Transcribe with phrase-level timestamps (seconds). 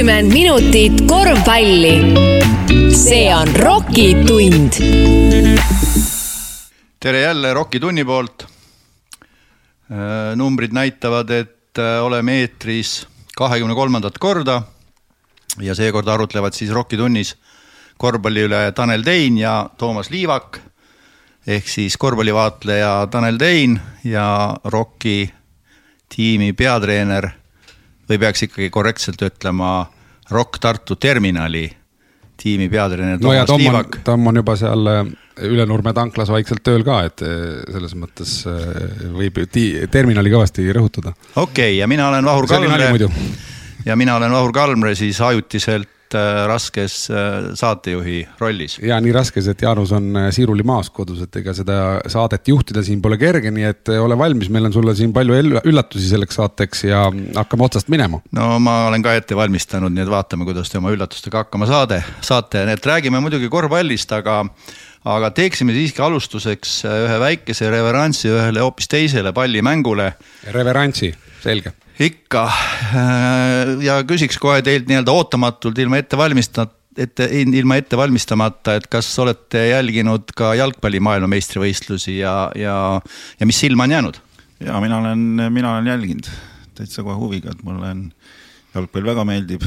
[0.00, 2.14] kuuskümmend minutit korvpalli.
[2.90, 4.72] see on Rocki tund.
[7.00, 8.46] tere jälle Rocki tunni poolt.
[9.92, 13.06] Äh, numbrid näitavad, et äh, oleme eetris
[13.36, 14.62] kahekümne kolmandat korda
[15.60, 17.34] ja seekord arutlevad siis Rocki tunnis
[17.98, 20.60] korvpalli üle Tanel Tein ja Toomas Liivak
[21.46, 25.30] ehk siis korvpallivaatleja Tanel Tein ja Rocki
[26.08, 27.39] tiimi peatreener
[28.10, 29.84] või peaks ikkagi korrektselt ütlema
[30.30, 31.68] Rock Tartu terminali
[32.40, 34.00] tiimi peatreener no Toomas Liivak.
[34.04, 35.02] Tamm on juba seal äh,
[35.46, 39.40] Ülenurme tanklas vaikselt tööl ka, et äh, selles mõttes äh, võib
[39.92, 41.14] terminali kõvasti rõhutada.
[41.34, 43.08] okei okay,, ja mina olen Vahur Kalmre.
[43.86, 48.80] ja mina olen Vahur Kalmre siis ajutiselt Äh, raskes äh, saatejuhi rollis.
[48.82, 51.76] ja nii raskes, et Jaanus on äh, siiruli maas kodus, et ega seda
[52.10, 55.38] saadet juhtida siin pole kerge, nii et ole valmis, meil on sulle siin palju
[55.70, 57.04] üllatusi selleks saateks ja
[57.36, 58.18] hakkame otsast minema.
[58.34, 62.02] no ma olen ka ette valmistanud, nii et vaatame, kuidas te oma üllatustega hakkama saade,
[62.26, 64.42] saate, nii et räägime muidugi korvpallist, aga
[65.14, 70.10] aga teeksime siiski alustuseks ühe väikese reverantsi ühele hoopis teisele pallimängule.
[70.58, 77.76] reverantsi, selge ikka äh, ja küsiks kohe teilt nii-öelda ootamatult ilma ette valmistamata ette, ilma
[77.78, 82.74] ette valmistamata, et kas olete jälginud ka jalgpalli maailmameistrivõistlusi ja, ja,
[83.40, 84.20] ja mis silma on jäänud?
[84.60, 86.28] ja mina olen, mina olen jälginud
[86.76, 87.94] täitsa kohe huviga, et mulle
[88.74, 89.64] jalgpall väga meeldib.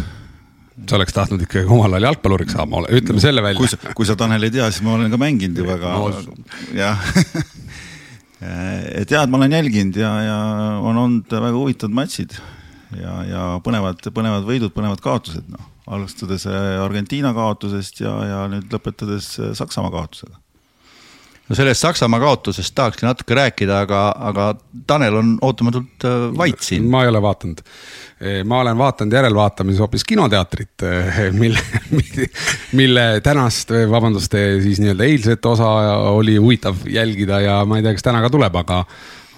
[0.89, 3.61] sa oleks tahtnud ikkagi omal ajal jalgpalluriks saama, ütleme no, selle välja.
[3.61, 6.37] kui sa, kui sa Tanel ei tea, siis ma olen ka mänginud ju väga no,,
[6.77, 7.01] jah
[8.43, 10.37] et jah, et ma olen jälginud ja, ja
[10.81, 12.37] on olnud väga huvitavad matšid
[12.99, 15.71] ja, ja põnevad, põnevad võidud, põnevad kaotused, noh.
[15.87, 20.42] alustades äh, Argentiina kaotusest ja, ja nüüd lõpetades äh, Saksamaa kaotusega
[21.49, 24.47] no sellest Saksamaa kaotusest tahakski natuke rääkida, aga, aga
[24.87, 26.87] Tanel on ootamatult äh, vait siin.
[26.89, 27.63] ma ei ole vaadanud.
[28.47, 30.85] ma olen vaadanud järelvaatamises hoopis kinoteatrit,
[31.41, 31.59] mille,
[32.71, 35.67] mille tänast, vabandust, siis nii-öelda eilset osa
[36.13, 38.85] oli huvitav jälgida ja ma ei tea, kas täna ka tuleb, aga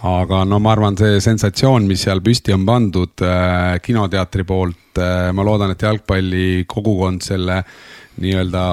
[0.06, 5.32] aga no ma arvan, see sensatsioon, mis seal püsti on pandud äh, kinoteatri poolt äh,,
[5.34, 7.78] ma loodan, et jalgpallikogukond selle äh,
[8.22, 8.64] nii-öelda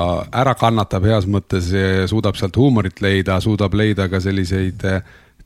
[0.43, 1.73] ära kannatab heas mõttes,
[2.11, 5.01] suudab sealt huumorit leida, suudab leida ka selliseid eh,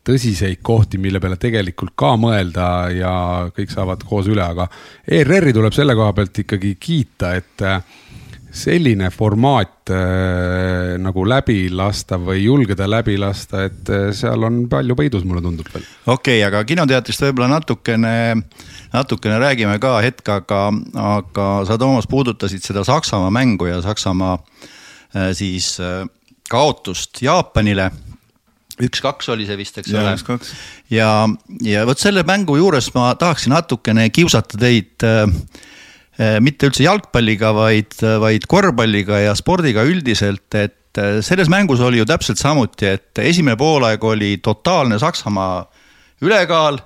[0.06, 3.14] tõsiseid kohti, mille peale tegelikult ka mõelda ja
[3.56, 4.68] kõik saavad koos üle, aga
[5.06, 7.80] ERR-i tuleb selle koha pealt ikkagi kiita, et eh,
[8.56, 14.96] selline formaat äh, nagu läbi lasta või julgeda läbi lasta, et äh, seal on palju
[14.98, 15.84] peidus, mulle tundub veel.
[16.06, 18.14] okei okay,, aga kinoteatrist võib-olla natukene,
[18.94, 20.62] natukene räägime ka hetk, aga,
[21.04, 26.04] aga sa, Toomas, puudutasid seda Saksamaa mängu ja Saksamaa äh, siis äh,
[26.50, 27.90] kaotust Jaapanile
[28.82, 30.38] üks-kaks oli see vist, eks ja, ole.
[30.92, 31.10] ja,
[31.64, 35.24] ja vot selle mängu juures ma tahaksin natukene kiusata teid äh,
[36.40, 42.08] mitte üldse jalgpalliga, vaid, vaid korvpalliga ja spordiga üldiselt, et eh, selles mängus oli ju
[42.08, 45.64] täpselt samuti, et esimene poolaeg oli totaalne Saksamaa
[46.24, 46.80] ülekaal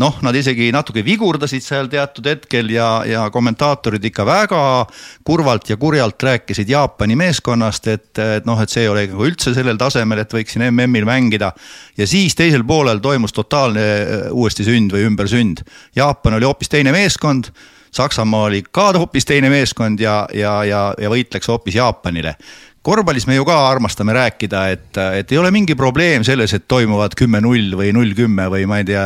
[0.00, 4.62] noh, nad isegi natuke vigurdasid seal teatud hetkel ja, ja kommentaatorid ikka väga
[5.26, 9.54] kurvalt ja kurjalt rääkisid Jaapani meeskonnast, et, et noh, et see ei ole nagu üldse
[9.56, 11.52] sellel tasemel, et võiks siin MM-il mängida.
[11.96, 15.64] ja siis teisel poolel toimus totaalne eh, uuesti sünd või ümbersünd.
[15.96, 17.52] Jaapan oli hoopis teine meeskond
[17.90, 22.36] Saksamaa oli ka hoopis teine meeskond ja, ja, ja, ja võitleks hoopis Jaapanile
[22.82, 27.16] korvpallis me ju ka armastame rääkida, et, et ei ole mingi probleem selles, et toimuvad
[27.18, 29.04] kümme-null või null-kümme või ma ei tea,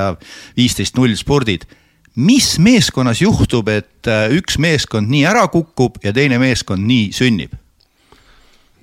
[0.58, 1.66] viisteist-null spordid.
[2.14, 7.63] mis meeskonnas juhtub, et üks meeskond nii ära kukub ja teine meeskond nii sünnib?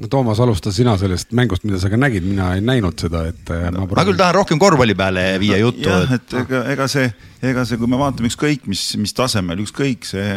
[0.01, 3.51] No Toomas, alusta sina sellest mängust, mida sa ka nägid, mina ei näinud seda, et
[3.53, 3.85] äh, no,.
[3.91, 5.89] ma küll tahan rohkem korvpalli peale viia no, juttu.
[5.89, 7.09] jah, et ega, ega see,
[7.51, 10.27] ega see, kui me vaatame ükskõik mis, mis tasemel, ükskõik see,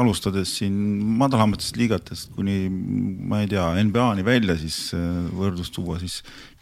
[0.00, 0.76] alustades siin
[1.20, 5.02] madalamatest liigatest kuni ma ei tea, NBA-ni välja siis äh,
[5.34, 6.20] võrdlust tuua, siis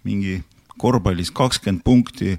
[0.08, 0.38] mingi
[0.78, 2.38] korvpallis kakskümmend punkti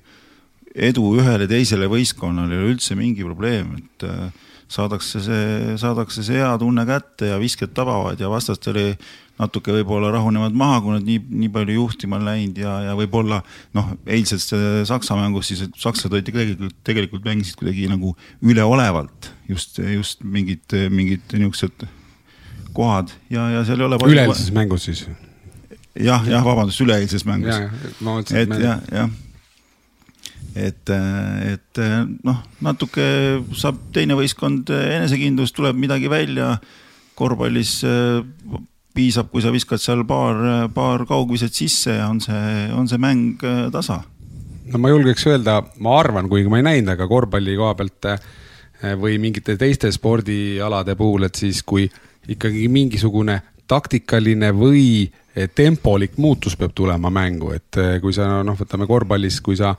[0.73, 4.29] edu ühele teisele võistkonnale ei ole üldse mingi probleem, et äh,
[4.69, 8.93] saadakse see, saadakse see hea tunne kätte ja visked tabavad ja vastastel ei
[9.39, 13.39] natuke võib-olla rahunevad maha, kui nad nii, nii palju juhtima on läinud ja, ja võib-olla
[13.77, 14.51] noh, eilsest
[14.89, 21.23] Saksa mängust siis sakslased olid tegelikult, tegelikult mängisid kuidagi nagu üleolevalt just, just mingid, mingid
[21.35, 21.87] niisugused
[22.75, 24.01] kohad ja, ja seal ei ole.
[24.09, 25.07] üleeilses mängus siis?
[25.95, 27.63] jah, jah, vabandust, üleeilses mängus.
[28.35, 29.09] et jah, jah
[30.59, 30.91] et,
[31.53, 31.81] et
[32.25, 33.05] noh, natuke
[33.57, 36.55] saab teine võistkond enesekindlust, tuleb midagi välja
[37.19, 37.79] korvpallis
[38.99, 40.41] piisab, kui sa viskad seal paar,
[40.75, 44.01] paar kaugviset sisse ja on see, on see mäng äh, tasa.
[44.69, 48.19] no ma julgeks öelda, ma arvan, kuigi ma ei näinud, aga korvpalli koha pealt äh,
[48.99, 51.87] või mingite teiste spordialade puhul, et siis kui
[52.29, 55.09] ikkagi mingisugune taktikaline või
[55.55, 59.75] tempolik muutus peab tulema mängu, et kui sa noh, võtame korvpallis, kui sa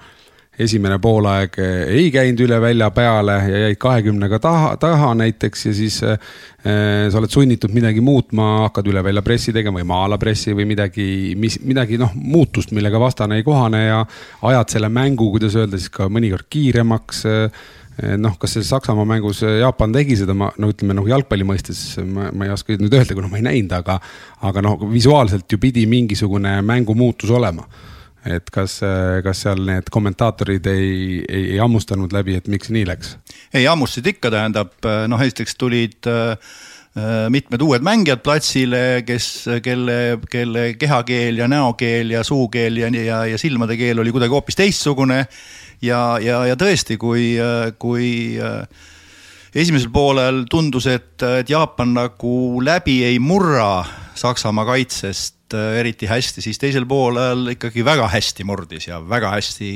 [0.60, 1.56] esimene poolaeg
[1.88, 6.18] ei käinud üle välja peale ja jäid kahekümnega taha, taha näiteks ja siis äh,
[6.64, 11.08] sa oled sunnitud midagi muutma, hakkad üle välja pressi tegema või maalapressi või midagi,
[11.40, 14.00] mis, midagi noh, muutust, millega vastane ei kohane ja
[14.52, 17.24] ajad selle mängu, kuidas öelda siis ka mõnikord kiiremaks
[18.20, 22.30] noh, kas selles Saksamaa mängus Jaapan tegi seda, ma no ütleme noh, jalgpalli mõistes ma,
[22.32, 23.98] ma ei oska nüüd öelda, kuna ma ei näinud, aga,
[24.48, 27.66] aga noh, visuaalselt ju pidi mingisugune mängumuutus olema
[28.28, 28.80] et kas,
[29.24, 30.90] kas seal need kommentaatorid ei,
[31.24, 33.14] ei, ei hammustanud läbi, et miks nii läks?
[33.54, 36.36] ei hammustasid ikka, tähendab noh, esiteks tulid äh,
[37.30, 43.38] mitmed uued mängijad platsile, kes, kelle, kelle kehakeel ja näokeel ja suukeel ja, ja, ja
[43.38, 45.26] silmade keel oli kuidagi hoopis teistsugune.
[45.82, 47.36] ja, ja, ja tõesti, kui,
[47.78, 48.66] kui äh,
[49.54, 53.84] esimesel poolel tundus, et, et Jaapan nagu läbi ei murra
[54.20, 59.70] Saksamaa kaitsest Äh, eriti hästi, siis teisel poolel ikkagi väga hästi murdis ja väga hästi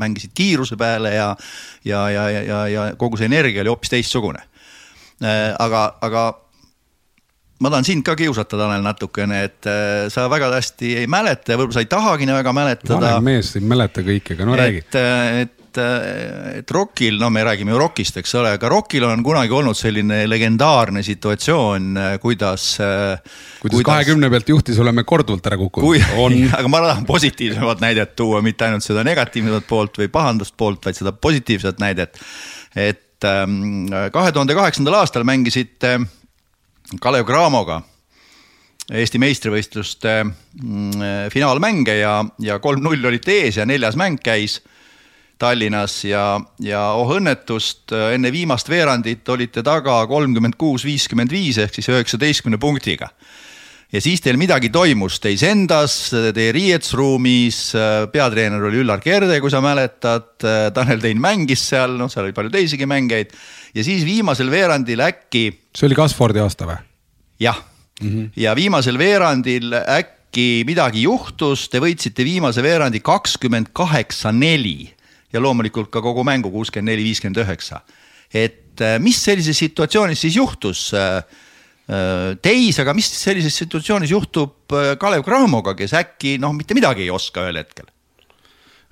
[0.00, 1.28] mängisid kiiruse peale ja,
[1.84, 4.40] ja, ja, ja, ja, ja kogu see energia oli hoopis teistsugune.
[5.20, 6.22] Äh, aga, aga
[7.60, 11.60] ma tahan sind ka kiusata, Tanel, natukene, et äh, sa väga hästi ei mäleta ja
[11.60, 13.00] võib-olla sa ei tahagi nii väga mäletada.
[13.02, 14.84] vanem mees ei mäleta kõike, aga no räägi.
[14.86, 15.00] et,
[15.42, 19.54] et et, et Rockil, no me räägime ju Rockist, eks ole, aga Rockil on kunagi
[19.54, 22.68] olnud selline legendaarne situatsioon, kuidas.
[23.62, 26.08] kuidas kahekümne pealt juhtis oleme korduvalt ära kukkunud.
[26.58, 30.98] aga ma tahan positiivsemat näidet tuua, mitte ainult seda negatiivset poolt või pahandust poolt, vaid
[30.98, 32.18] seda positiivset näidet.
[32.76, 35.98] et ähm, kahe tuhande kaheksandal aastal mängisite
[37.00, 37.82] Kalev Cramoga
[38.88, 44.62] Eesti meistrivõistluste mm, finaalmänge ja, ja kolm-null olite ees ja neljas mäng käis
[45.38, 51.78] Tallinnas ja, ja oh õnnetust, enne viimast veerandit olite taga kolmkümmend kuus, viiskümmend viis ehk
[51.78, 53.10] siis üheksateistkümne punktiga.
[53.92, 57.60] ja siis teil midagi toimus teis endas, teie riietusruumis,
[58.12, 60.34] peatreener oli Üllar Kerde, kui sa mäletad,
[60.74, 63.32] Tanel Tein mängis seal, noh, seal oli palju teisigi mängijaid
[63.78, 65.46] ja siis viimasel veerandil äkki.
[65.76, 66.82] see oli Kasfordi aasta või?
[67.38, 67.62] jah
[68.02, 68.30] mm, -hmm.
[68.36, 74.97] ja viimasel veerandil äkki midagi juhtus, te võitsite viimase veerandi kakskümmend kaheksa, neli
[75.32, 77.82] ja loomulikult ka kogu mängu kuuskümmend neli, viiskümmend üheksa.
[78.32, 81.20] et äh, mis sellises situatsioonis siis juhtus äh,
[81.88, 87.14] äh, teis, aga mis sellises situatsioonis juhtub Kalev Cramoga, kes äkki noh, mitte midagi ei
[87.14, 87.88] oska ühel hetkel?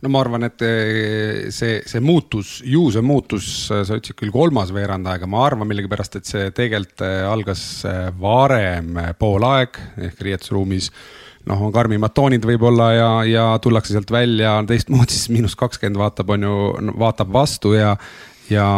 [0.05, 0.61] no ma arvan, et
[1.57, 6.19] see, see muutus, ju see muutus, sa ütlesid küll kolmas veerand aega, ma arvan millegipärast,
[6.21, 7.01] et see tegelikult
[7.33, 7.63] algas
[8.21, 10.91] varem poolaeg ehk riietusruumis
[11.51, 16.33] noh, on karmimad toonid võib-olla ja, ja tullakse sealt välja teistmoodi, siis miinus kakskümmend vaatab,
[16.37, 16.59] on ju,
[16.99, 17.95] vaatab vastu ja,
[18.51, 18.69] ja,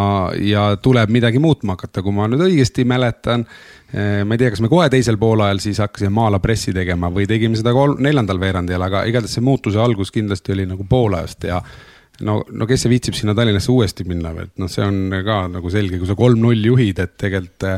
[0.42, 3.46] ja tuleb midagi muutma hakata, kui ma nüüd õigesti mäletan.
[3.88, 7.24] Eh, ma ei tea, kas me kohe teisel poolajal siis hakkasime maala pressi tegema või
[7.28, 11.62] tegime seda kolm, neljandal veerandil, aga igatahes see muutuse algus kindlasti oli nagu poolajast ja
[12.20, 15.40] no, no kes see viitsib sinna Tallinnasse uuesti minna või, et noh, see on ka
[15.54, 17.68] nagu selge, kui sa kolm-null juhid, et tegelikult,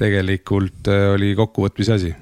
[0.00, 2.14] tegelikult eh, oli kokkuvõtmise asi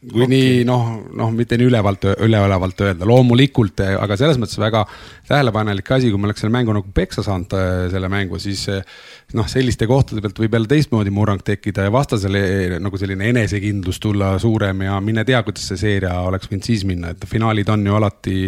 [0.00, 0.32] kui okay.
[0.32, 4.86] nii noh, noh, mitte nii ülevalt, üleolevalt öelda, loomulikult, aga selles mõttes väga
[5.28, 8.94] tähelepanelik asi, kui ma oleks selle mängu nagu peksa saanud, äh, selle mängu, siis äh,
[9.36, 14.00] noh, selliste kohtade pealt võib jälle teistmoodi murrang tekkida ja vastasele äh, nagu selline enesekindlus
[14.00, 17.84] tulla suurem ja mine tea, kuidas see seeria oleks võinud siis minna, et finaalid on
[17.84, 18.38] ju alati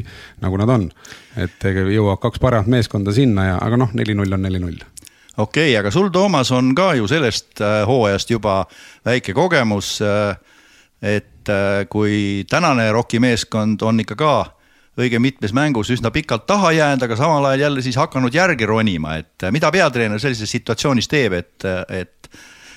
[0.41, 0.89] nagu nad on.
[1.37, 4.81] et jõuavad kaks paremat meeskonda sinna ja, aga noh, neli-null on neli-null
[5.37, 8.63] okei okay,, aga sul, Toomas, on ka ju sellest hooajast juba
[9.05, 10.33] väike kogemus äh,
[11.03, 14.35] et äh, kui tänane ROK-i meeskond on ikka ka
[15.01, 19.17] õige mitmes mängus üsna pikalt taha jäänud, aga samal ajal jälle siis hakanud järgi ronima,
[19.23, 22.31] et äh, mida peatreener sellises situatsioonis teeb, et, et,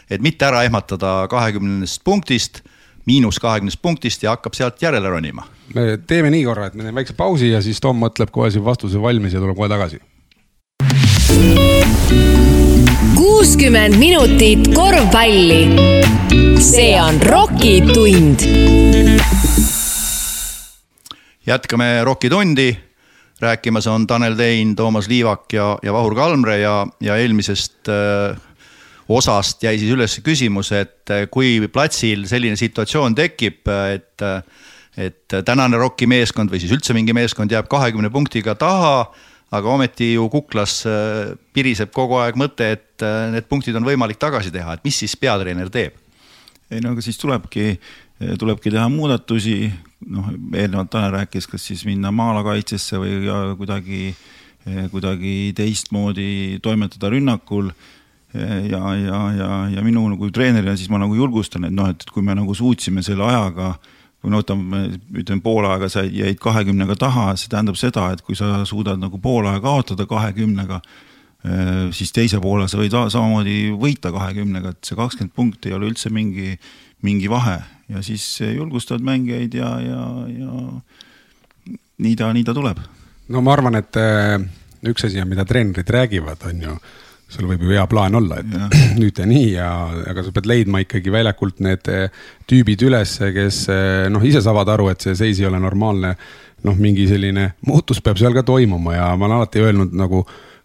[0.09, 2.63] et mitte ära ehmatada kahekümnendast punktist,
[3.05, 5.45] miinus kahekümnest punktist ja hakkab sealt järele ronima?
[5.75, 8.65] me teeme nii korra, et me teeme väikse pausi ja siis Tom mõtleb kohe siin
[8.65, 10.01] vastuse valmis ja tuleb kohe tagasi.
[13.25, 15.63] Kuuskümmend minutit korvpalli
[16.61, 18.39] see on Rocki tund.
[21.47, 22.77] jätkame Rocki tundi.
[23.39, 28.37] rääkimas on Tanel Tein, Toomas Liivak ja, ja Vahur Kalmre ja, ja eelmisest äh,
[29.09, 34.43] osast jäi siis üles küsimus, et äh, kui platsil selline situatsioon tekib, et äh,
[34.97, 39.09] et tänane ROK-i meeskond või siis üldse mingi meeskond jääb kahekümne punktiga taha,
[39.57, 44.53] aga ometi ju kuklas äh, piriseb kogu aeg mõte, et need punktid on võimalik tagasi
[44.53, 46.01] teha, et mis siis peatreener teeb?
[46.71, 47.75] ei no aga siis tulebki,
[48.41, 49.67] tulebki teha muudatusi,
[50.09, 53.19] noh, eelnevalt Tanel rääkis, kas siis minna maalakaitsesse või
[53.59, 53.99] kuidagi,
[54.89, 57.69] kuidagi teistmoodi toimetada rünnakul.
[58.33, 62.25] ja, ja, ja, ja minu nagu treenerina siis ma nagu julgustan, et noh, et kui
[62.25, 63.75] me nagu suutsime selle ajaga
[64.25, 64.79] kui no võtame,
[65.21, 69.19] ütleme poole aega sa jäid kahekümnega taha, see tähendab seda, et kui sa suudad nagu
[69.21, 70.79] poole aega kaotada kahekümnega,
[71.93, 76.09] siis teise poole sa võid samamoodi võita kahekümnega, et see kakskümmend punkti ei ole üldse
[76.09, 76.55] mingi,
[77.05, 77.59] mingi vahe
[77.93, 82.81] ja siis julgustavad mängijaid ja, ja, ja nii ta, nii ta tuleb.
[83.29, 84.01] no ma arvan, et
[84.89, 86.79] üks asi on, mida treenerid räägivad, on ju
[87.31, 88.69] sul võib ju hea plaan olla, et ja.
[89.01, 89.69] nüüd ja nii ja,
[90.11, 94.71] aga sa pead leidma ikkagi väljakult need eh, tüübid üles, kes eh, noh, ise saavad
[94.75, 96.15] aru, et see seis ei ole normaalne.
[96.65, 100.23] noh, mingi selline muutus peab seal ka toimuma ja ma olen alati öelnud nagu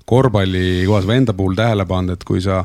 [0.09, 2.63] korvpalli kohas või enda puhul tähele pannud, et kui sa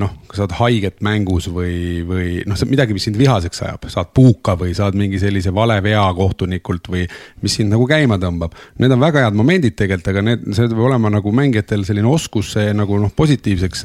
[0.00, 4.54] noh, kas saad haiget mängus või, või noh, midagi, mis sind vihaseks ajab, saad puuka
[4.60, 7.04] või saad mingi sellise vale vea kohtunikult või
[7.44, 8.56] mis sind nagu käima tõmbab.
[8.80, 12.54] Need on väga head momendid tegelikult, aga need, see peab olema nagu mängijatel selline oskus
[12.56, 13.84] see nagu noh, positiivseks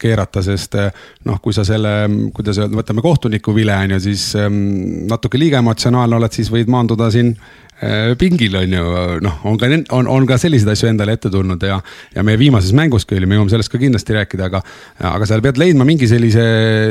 [0.00, 0.76] keerata, sest
[1.28, 1.94] noh, kui sa selle,
[2.36, 4.60] kuidas öelda, võtame kohtuniku vile on ju, siis ähm,
[5.08, 7.67] natuke liiga emotsionaalne oled, siis võid maanduda siin Äh,
[8.18, 8.86] pingil on ju,
[9.22, 11.76] noh, on ka, on, on ka selliseid asju endale ette tulnud ja,
[12.14, 14.62] ja meie viimases mänguski oli, me jõuame sellest ka kindlasti rääkida, aga,
[15.12, 16.42] aga seal pead leidma mingi sellise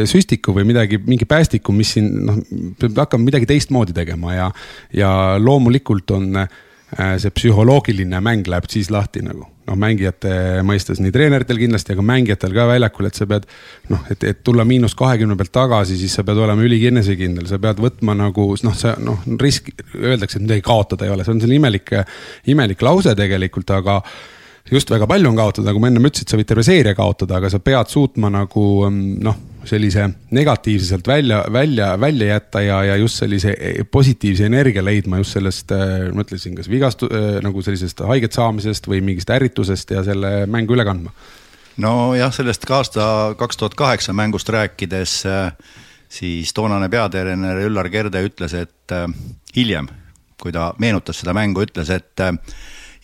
[0.08, 2.40] süstiku või midagi, mingi päästiku, mis siin noh,
[2.80, 4.48] peab hakkama midagi teistmoodi tegema ja,
[4.96, 5.12] ja
[5.44, 6.50] loomulikult on äh,
[7.20, 10.32] see psühholoogiline mäng läheb siis lahti nagu noh, mängijate
[10.68, 13.48] mõistes nii treeneritel kindlasti, aga mängijatel ka väljakul, et sa pead
[13.92, 17.60] noh, et, et tulla miinus kahekümne pealt tagasi, siis sa pead olema üligi enesekindel, sa
[17.62, 21.44] pead võtma nagu noh, see noh, risk, öeldakse, et midagi kaotada ei ole, see on
[21.44, 21.94] selline imelik,
[22.54, 24.00] imelik lause tegelikult, aga
[24.72, 27.52] just väga palju on kaotada, nagu ma ennem ütlesin, sa võid terve seeria kaotada, aga
[27.52, 33.56] sa pead suutma nagu noh sellise negatiivselt välja, välja, välja jätta ja, ja just sellise
[33.60, 38.38] e, positiivse energia leidma just sellest, äh, ma ütlesin, kas vigastu-, äh, nagu sellisest haiget
[38.38, 41.12] saamisest või mingist ärritusest ja selle mängu üle kandma.
[41.78, 45.52] nojah, sellest ka aasta kaks tuhat kaheksa mängust rääkides, äh,
[46.10, 48.96] siis toonane peatreener Üllar Kerde ütles, et
[49.56, 49.90] hiljem,
[50.42, 52.24] kui ta meenutas seda mängu, ütles, et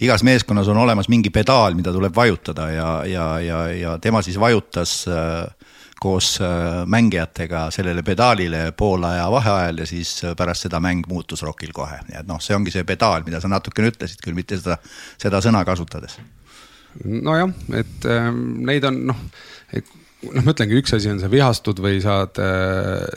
[0.01, 4.39] igas meeskonnas on olemas mingi pedaal, mida tuleb vajutada ja, ja, ja, ja tema siis
[4.39, 5.62] vajutas äh,
[6.03, 11.71] koos äh, mängijatega sellele pedaalile poolaja vaheajal ja siis äh, pärast seda mäng muutus rokil
[11.75, 14.77] kohe, nii et noh, see ongi see pedaal, mida sa natukene ütlesid küll, mitte seda,
[15.21, 16.19] seda sõna kasutades.
[17.03, 18.31] nojah, et äh,
[18.69, 19.27] neid on noh,
[20.31, 22.39] noh, ma ütlengi, üks asi on sa vihastud või saad,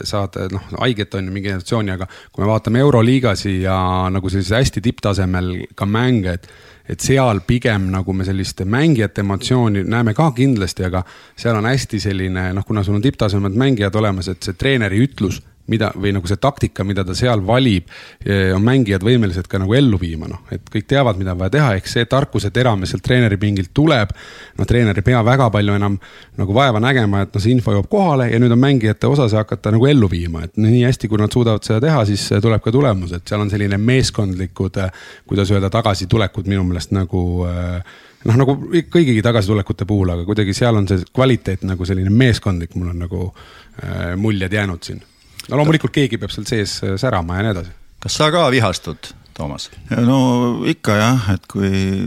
[0.07, 3.77] saad noh, haiget on ju mingi emotsiooni, aga kui me vaatame Euroliigasi ja
[4.13, 6.49] nagu sellises hästi tipptasemel ka mänge, et
[6.87, 11.01] et seal pigem nagu me sellist mängijate emotsiooni näeme ka kindlasti, aga
[11.35, 15.41] seal on hästi selline noh, kuna sul on tipptasemel mängijad olemas, et see treeneri ütlus
[15.71, 17.89] mida või nagu see taktika, mida ta seal valib,
[18.25, 21.55] eh, on mängijad võimelised ka nagu ellu viima, noh, et kõik teavad, mida on vaja
[21.57, 24.09] teha, ehk see tarkuse tera, mis sealt treeneri pingilt tuleb.
[24.57, 25.99] no treener ei pea väga palju enam
[26.37, 29.37] nagu vaeva nägema, et noh, see info jõuab kohale ja nüüd on mängijate osa see
[29.37, 32.71] hakata nagu ellu viima, et nii hästi, kui nad suudavad seda teha, siis tuleb ka
[32.71, 37.81] tulemus, et seal on selline meeskondlikud, eh, kuidas öelda, tagasitulekud minu meelest nagu eh,
[38.25, 38.55] noh, nagu
[38.91, 43.27] kõigigi tagasitulekute puhul, aga kuidagi seal on see kvaliteet nagu selline meeskondlik, mul on nagu
[43.29, 45.03] äh, muljed jäänud siin
[45.47, 47.73] no loomulikult keegi peab seal sees äh, särama ja nii edasi.
[48.03, 49.69] kas sa ka vihastud, Toomas?
[50.03, 50.19] no
[50.67, 51.99] ikka jah, et kui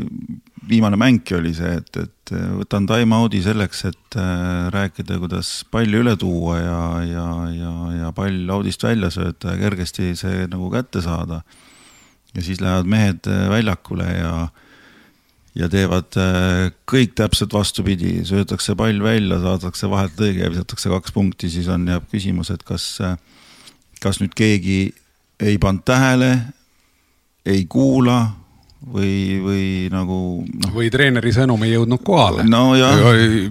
[0.71, 6.01] viimane mängki oli see, et, et äh, võtan time-out'i selleks, et äh, rääkida, kuidas palli
[6.03, 11.03] üle tuua ja, ja, ja, ja pall audist välja sööta ja kergesti see nagu kätte
[11.05, 11.43] saada.
[12.35, 14.35] ja siis lähevad mehed väljakule ja
[15.59, 16.15] ja teevad
[16.89, 21.89] kõik täpselt vastupidi, söödakse pall välja, saadakse vahelt õige ja visatakse kaks punkti, siis on,
[21.91, 23.17] jääb küsimus, et kas, äh,
[24.01, 24.93] kas nüüd keegi
[25.41, 26.31] ei pannud tähele,
[27.47, 28.40] ei kuula
[28.81, 30.71] või, või nagu noh.
[30.73, 32.73] või treeneri sõnum ei jõudnud kohale no,.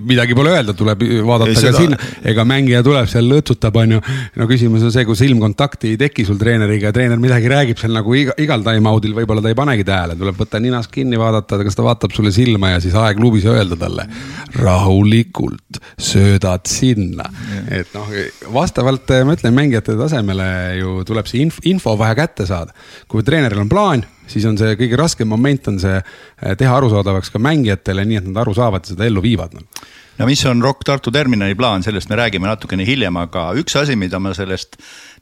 [0.10, 1.84] midagi pole öelda, tuleb vaadata ei, ka seda...
[1.84, 2.00] sinna,
[2.32, 4.02] ega mängija tuleb seal lõõtsutab, onju.
[4.42, 8.18] no küsimus on see, kui silmkontakti ei teki sul treeneriga, treener midagi räägib seal nagu
[8.18, 11.86] iga, igal time-out'il, võib-olla ta ei panegi tähele, tuleb võtta ninast kinni, vaadata, kas ta
[11.86, 14.10] vaatab sulle silma ja siis aegluubis öelda talle
[14.58, 17.30] rahulikult söödad sinna.
[17.70, 18.10] et noh,
[18.54, 20.50] vastavalt ma ütlen, mängijate tasemele
[20.82, 22.74] ju tuleb see info, info vaja kätte saada.
[23.08, 27.34] kui treeneril on plaan siis on see kõige raskem moment on see eh, teha arusaadavaks
[27.34, 29.88] ka mängijatele, nii et nad aru saavad ja seda ellu viivad nagu
[30.20, 33.96] no mis on Rock Tartu terminali plaan, sellest me räägime natukene hiljem, aga üks asi,
[34.00, 34.76] mida ma sellest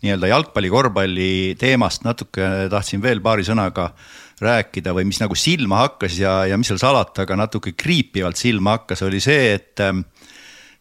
[0.04, 3.92] nii-öelda jalgpalli, korvpalli teemast natuke tahtsin veel paari sõnaga
[4.42, 8.78] rääkida või mis nagu silma hakkas ja, ja mis seal salata, aga natuke kriipivalt silma
[8.78, 9.86] hakkas, oli see, et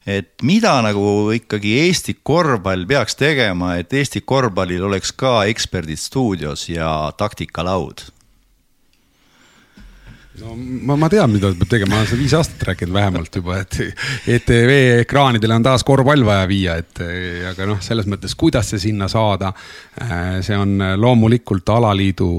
[0.07, 6.69] et mida nagu ikkagi Eesti korvpall peaks tegema, et Eesti korvpallil oleks ka eksperdid stuudios
[6.71, 8.05] ja taktikalaud
[10.41, 13.61] no ma, ma tean, mida peab tegema, ma olen seda viis aastat rääkinud vähemalt juba,
[13.63, 13.79] et
[14.37, 17.03] ETV ekraanidele on taas korvpall vaja viia, et
[17.53, 19.53] aga noh, selles mõttes, kuidas see sinna saada.
[20.03, 22.31] Äh, see on loomulikult alaliidu,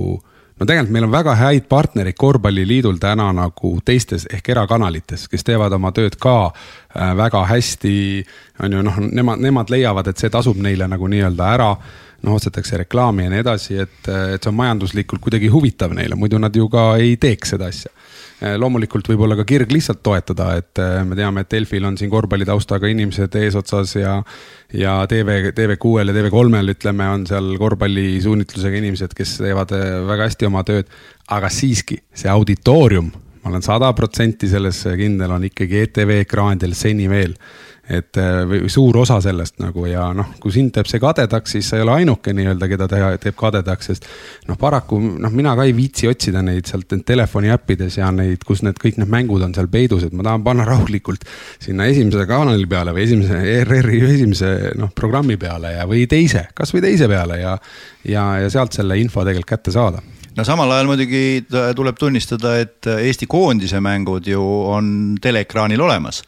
[0.57, 5.73] no tegelikult meil on väga häid partnereid korvpalliliidul täna nagu teistes ehk erakanalites, kes teevad
[5.77, 7.95] oma tööd ka äh, väga hästi.
[8.63, 11.71] On ju noh, nemad, nemad leiavad, et see tasub neile nagu nii-öelda ära
[12.25, 16.39] noh, ostetakse reklaami ja nii edasi, et, et see on majanduslikult kuidagi huvitav neile, muidu
[16.41, 17.93] nad ju ka ei teeks seda asja
[18.37, 22.11] loomulikult võib olla ka kirg lihtsalt toetada, et eh, me teame, et Delfil on siin
[22.13, 24.17] korvpallitaustaga inimesed eesotsas ja.
[24.77, 30.49] ja TV, TV6-l ja TV3-l ütleme, on seal korvpallisuunitlusega inimesed, kes teevad eh, väga hästi
[30.51, 30.91] oma tööd.
[31.33, 33.09] aga siiski see auditoorium,
[33.41, 37.33] ma olen sada protsenti selles kindel, on ikkagi ETV ekraanidel seni veel
[37.89, 41.69] et äh, või suur osa sellest nagu ja noh, kui sind teeb see kadedaks, siis
[41.71, 44.07] sa ei ole ainuke nii-öelda, keda teha, teeb kadedaks, sest
[44.49, 48.63] noh, paraku noh, mina ka ei viitsi otsida neid sealt telefoni äppides ja neid, kus
[48.67, 51.23] need kõik need mängud on seal peidus, et ma tahan panna rahulikult
[51.63, 56.83] sinna esimese kanali peale või esimese ERR-i esimese noh, programmi peale ja, või teise, kasvõi
[56.83, 57.55] teise peale ja,
[58.03, 60.03] ja, ja sealt selle info tegelikult kätte saada.
[60.37, 64.43] No samal ajal muidugi tuleb tunnistada, et Eesti koondise mängud ju
[64.75, 66.21] on teleekraanil olemas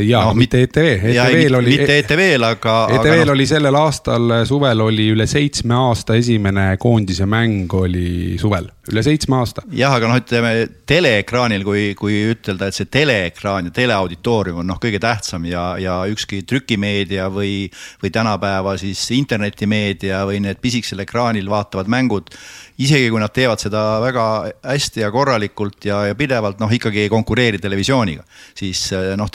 [0.00, 1.74] ja no, mitte ETV, ETV-l oli.
[1.76, 2.76] mitte ETV-l, aga.
[2.96, 3.34] ETV-l no...
[3.34, 9.38] oli sellel aastal suvel oli üle seitsme aasta esimene koondise mäng oli suvel, üle seitsme
[9.40, 9.66] aasta.
[9.76, 10.52] jah, aga noh, ütleme
[10.88, 16.00] teleekraanil, kui, kui ütelda, et see teleekraan ja teleauditoorium on noh, kõige tähtsam ja, ja
[16.10, 17.68] ükski trükimeedia või,
[18.02, 22.32] või tänapäeva siis internetimeedia või need pisikesel ekraanil vaatavad mängud
[22.80, 24.24] isegi kui nad teevad seda väga
[24.64, 28.24] hästi ja korralikult ja, ja pidevalt noh, ikkagi ei konkureeri televisiooniga.
[28.58, 29.30] siis noh,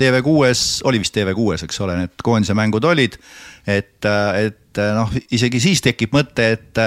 [0.48, 3.18] TV6-s oli vist TV6-s, eks ole, need koondise mängud olid.
[3.68, 6.82] et, et noh, isegi siis tekib mõte, et,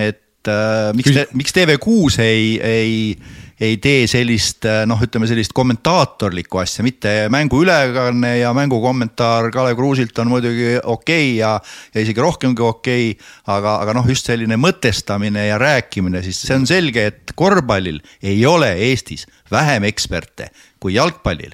[0.00, 0.50] et
[0.96, 8.32] miks, miks TV6 ei, ei ei tee sellist noh, ütleme sellist kommentaatorlikku asja, mitte mänguülekanne
[8.38, 11.52] ja mängukommentaar Kalev Kruusilt on muidugi okei okay ja,
[11.94, 13.28] ja isegi rohkemgi okei okay,.
[13.52, 18.40] aga, aga noh, just selline mõtestamine ja rääkimine, siis see on selge, et korvpallil ei
[18.48, 20.48] ole Eestis vähem eksperte
[20.80, 21.52] kui jalgpallil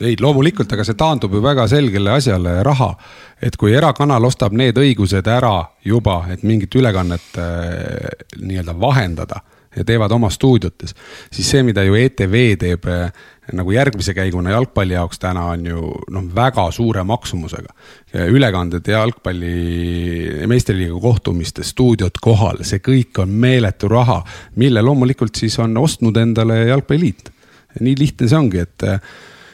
[0.00, 2.94] ei, loomulikult, aga see taandub ju väga selgele asjale, raha.
[3.42, 9.42] et kui erakanal ostab need õigused ära juba, et mingit ülekannet äh, nii-öelda vahendada
[9.76, 10.94] ja teevad oma stuudiotes,
[11.32, 13.06] siis see, mida ju ETV teeb eh,
[13.56, 17.72] nagu järgmise käiguna jalgpalli jaoks täna on ju noh, väga suure maksumusega.
[18.28, 24.20] ülekanded jalgpalli meistriliiga kohtumiste, stuudiod kohal, see kõik on meeletu raha,
[24.56, 27.32] mille loomulikult siis on ostnud endale jalgpalliliit.
[27.80, 29.00] nii lihtne see ongi, et Äh,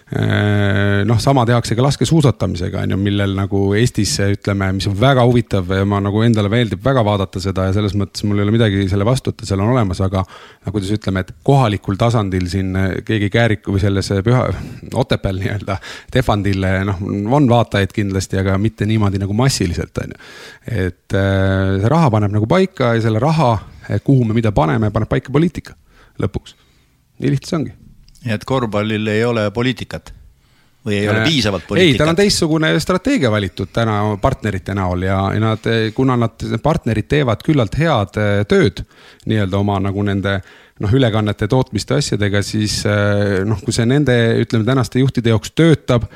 [0.09, 5.69] noh, sama tehakse ka laskesuusatamisega on ju, millel nagu Eestis ütleme, mis on väga huvitav
[5.77, 8.87] ja ma nagu endale meeldib väga vaadata seda ja selles mõttes mul ei ole midagi
[8.89, 10.23] selle vastu, et ta seal on olemas, aga.
[10.65, 12.73] no kuidas ütleme, et kohalikul tasandil siin
[13.05, 14.47] keegi Kääriku või selles püha,
[14.99, 15.77] Otepääl nii-öelda.
[16.15, 17.03] Tehvandil noh,
[17.37, 20.23] on vaatajaid kindlasti, aga mitte niimoodi nagu massiliselt on ju.
[20.89, 23.59] et äh, see raha paneb nagu paika ja selle raha,
[24.05, 25.77] kuhu me mida paneme, paneb paika poliitika
[26.23, 26.57] lõpuks.
[27.21, 27.77] nii lihtne see ongi
[28.25, 30.13] nii et korvpallil ei ole poliitikat
[30.87, 31.95] või ei ole äh, piisavalt poliitikat?
[31.95, 37.09] ei, tal on teistsugune strateegia valitud täna partnerite näol ja, ja nad, kuna nad, partnerid
[37.11, 38.85] teevad küllalt head äh, tööd
[39.29, 40.39] nii-öelda oma nagu nende
[40.79, 46.07] noh, ülekannete tootmiste asjadega, siis äh, noh, kui see nende, ütleme tänaste juhtide jaoks töötab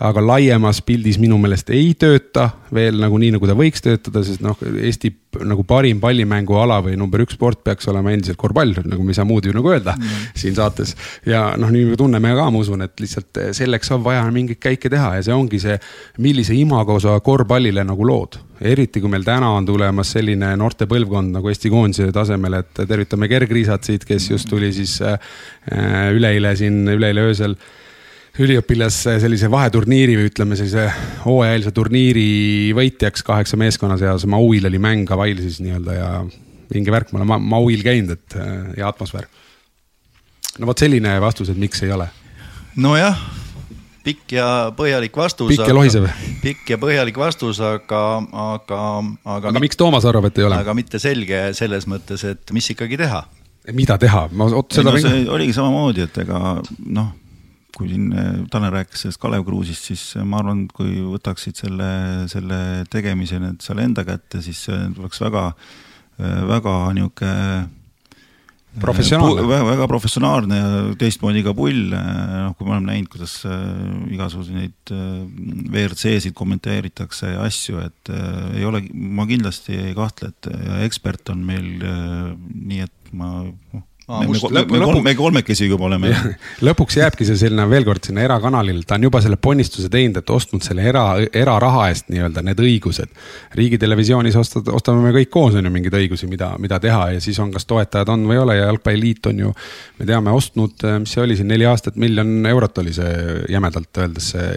[0.00, 4.40] aga laiemas pildis minu meelest ei tööta veel nagu nii, nagu ta võiks töötada, sest
[4.44, 5.12] noh, Eesti
[5.48, 9.26] nagu parim pallimänguala või number üks sport peaks olema endiselt korvpall, nagu me ei saa
[9.28, 10.30] muud ju nagu öelda mm.
[10.38, 10.94] siin saates.
[11.28, 14.92] ja noh, nii me tunneme ka, ma usun, et lihtsalt selleks on vaja mingeid käike
[14.92, 15.76] teha ja see ongi see,
[16.24, 21.36] millise imago sa korvpallile nagu lood eriti kui meil täna on tulemas selline noorte põlvkond
[21.36, 25.18] nagu Eesti koondise tasemel, et tervitame Gerg Riisat siit, kes just tuli siis äh,
[26.14, 27.70] üleeile siin, üleeile öösel äh,
[28.40, 30.86] üliõpilas sellise vaheturniiri või ütleme sellise
[31.26, 34.24] hooajalise turniiri võitjaks kaheksa meeskonna seas.
[34.24, 36.08] Mauil oli mäng Hawaii'l nii-öelda ja
[36.72, 38.38] vinge värk, ma olen Mauil käinud, et
[38.78, 39.28] hea atmosfäär.
[40.58, 42.08] no vot selline vastus, et miks ei ole.
[42.76, 43.20] nojah,
[44.04, 45.52] pikk ja põhjalik vastus.
[45.52, 46.08] pikk ja lohisev.
[46.42, 48.82] pikk ja põhjalik vastus, aga, aga,
[49.24, 49.52] aga.
[49.52, 50.56] aga miks Toomas arvab, et ei ole?
[50.56, 53.26] aga mitte selge selles mõttes, et mis ikkagi teha
[53.72, 54.90] mida teha, ma oot seda.
[54.90, 56.38] No, oligi samamoodi, et ega
[56.96, 57.12] noh,
[57.76, 61.92] kui siin eh, Tanel rääkis sellest Kalev Kruusist, siis eh, ma arvan, kui võtaksid selle,
[62.32, 62.58] selle
[62.92, 65.52] tegemise nüüd seal enda kätte, siis tuleks väga,
[66.18, 67.70] eh, väga niisugune
[68.82, 69.44] professionaalne.
[69.48, 70.68] väga, väga professionaalne ja
[71.00, 74.92] teistmoodi ka pull, noh, kui me oleme näinud, kuidas igasuguseid
[75.68, 78.12] WRC-sid kommenteeritakse ja asju, et
[78.56, 80.48] ei ole, ma kindlasti ei kahtle, et
[80.86, 85.86] ekspert on meil nii, et ma noh, me, me, me, me, kolm, me kolmekesi juba
[85.86, 86.10] oleme.
[86.66, 90.32] lõpuks jääbki see sinna veel kord sinna erakanalile, ta on juba selle ponnistuse teinud, et
[90.34, 91.04] ostnud selle era,
[91.38, 93.12] eraraha eest nii-öelda need õigused.
[93.58, 97.38] riigitelevisioonis ostad, ostame me kõik koos on ju mingeid õigusi, mida, mida teha ja siis
[97.42, 99.54] on, kas toetajad on või ei ole ja jalgpalliliit on ju.
[99.98, 104.32] me teame, ostnud, mis see oli siin neli aastat, miljon eurot oli see jämedalt öeldes
[104.34, 104.48] see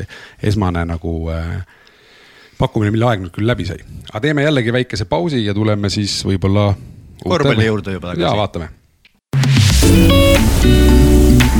[0.51, 1.59] esmane nagu äh,
[2.57, 3.83] pakkumine, mille aeg nüüd küll läbi sai.
[4.09, 6.71] aga teeme jällegi väikese pausi ja tuleme siis võib-olla.
[7.23, 8.25] korvpalli juurde juba tagasi.
[8.25, 8.71] ja vaatame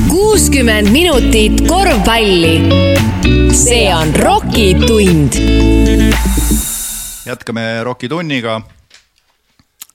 [0.10, 2.62] kuuskümmend minutit korvpalli.
[3.54, 5.34] see on Rocki tund.
[7.26, 8.62] jätkame Rocki tunniga.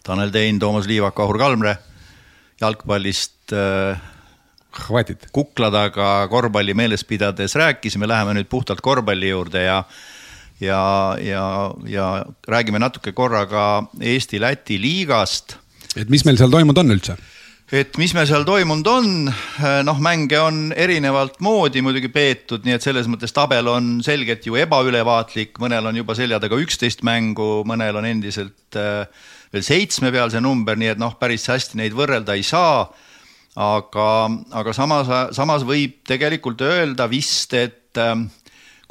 [0.03, 1.77] Tanel Tein, Toomas Liivak, Ahur Kalmre
[2.61, 3.99] jalgpallist äh,
[4.71, 5.27] Hvatit.
[5.33, 9.83] kukla taga korvpalli meeles pidades rääkisime, läheme nüüd puhtalt korvpalli juurde ja
[10.61, 11.45] ja, ja,
[11.89, 12.07] ja
[12.49, 13.65] räägime natuke korra ka
[14.01, 15.57] Eesti-Läti liigast.
[15.97, 17.17] et mis meil seal toimunud on üldse?
[17.71, 19.11] Et mis meil seal toimunud on,
[19.87, 24.59] noh, mänge on erinevalt moodi muidugi peetud, nii et selles mõttes tabel on selgelt ju
[24.59, 29.07] ebaülevaatlik, mõnel on juba selja taga üksteist mängu, mõnel on endiselt äh,
[29.55, 32.89] veel seitsme peal see number, nii et noh, päris hästi neid võrrelda ei saa.
[33.61, 34.09] aga,
[34.57, 38.17] aga samas, samas võib tegelikult öelda vist, et äh,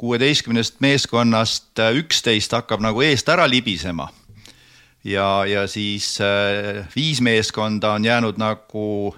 [0.00, 4.08] kuueteistkümnest meeskonnast äh, üksteist hakkab nagu eest ära libisema
[5.04, 9.16] ja, ja siis äh, viis meeskonda on jäänud nagu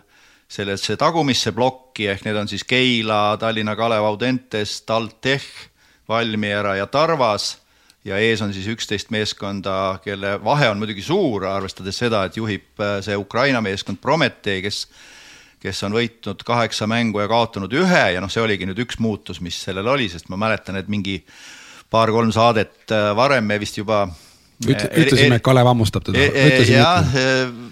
[0.53, 5.47] sellesse tagumisse plokki, ehk need on siis Keila, Tallinna Kalev, Audentes, TalTech,
[6.09, 7.59] Valmiera ja Tarvas.
[8.05, 12.83] Ja ees on siis üksteist meeskonda, kelle vahe on muidugi suur, arvestades seda, et juhib
[12.83, 14.87] äh, see Ukraina meeskond Prometee, kes
[15.63, 18.03] kes on võitnud kaheksa mängu ja kaotanud ühe.
[18.17, 21.21] Ja noh, see oligi nüüd üks muutus, mis sellel oli, sest ma mäletan, et mingi
[21.93, 24.09] paar-kolm saadet äh, varem me vist juba
[24.63, 26.27] Üt, ütlesime, et Kalev hammustab teda.
[26.69, 27.15] jah,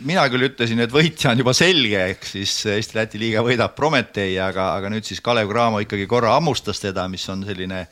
[0.06, 4.72] mina küll ütlesin, et võitja on juba selge, ehk siis Eesti-Läti liiga võidab Prometee, aga,
[4.78, 7.84] aga nüüd siis Kalev Cramo ikkagi korra hammustas teda, mis on selline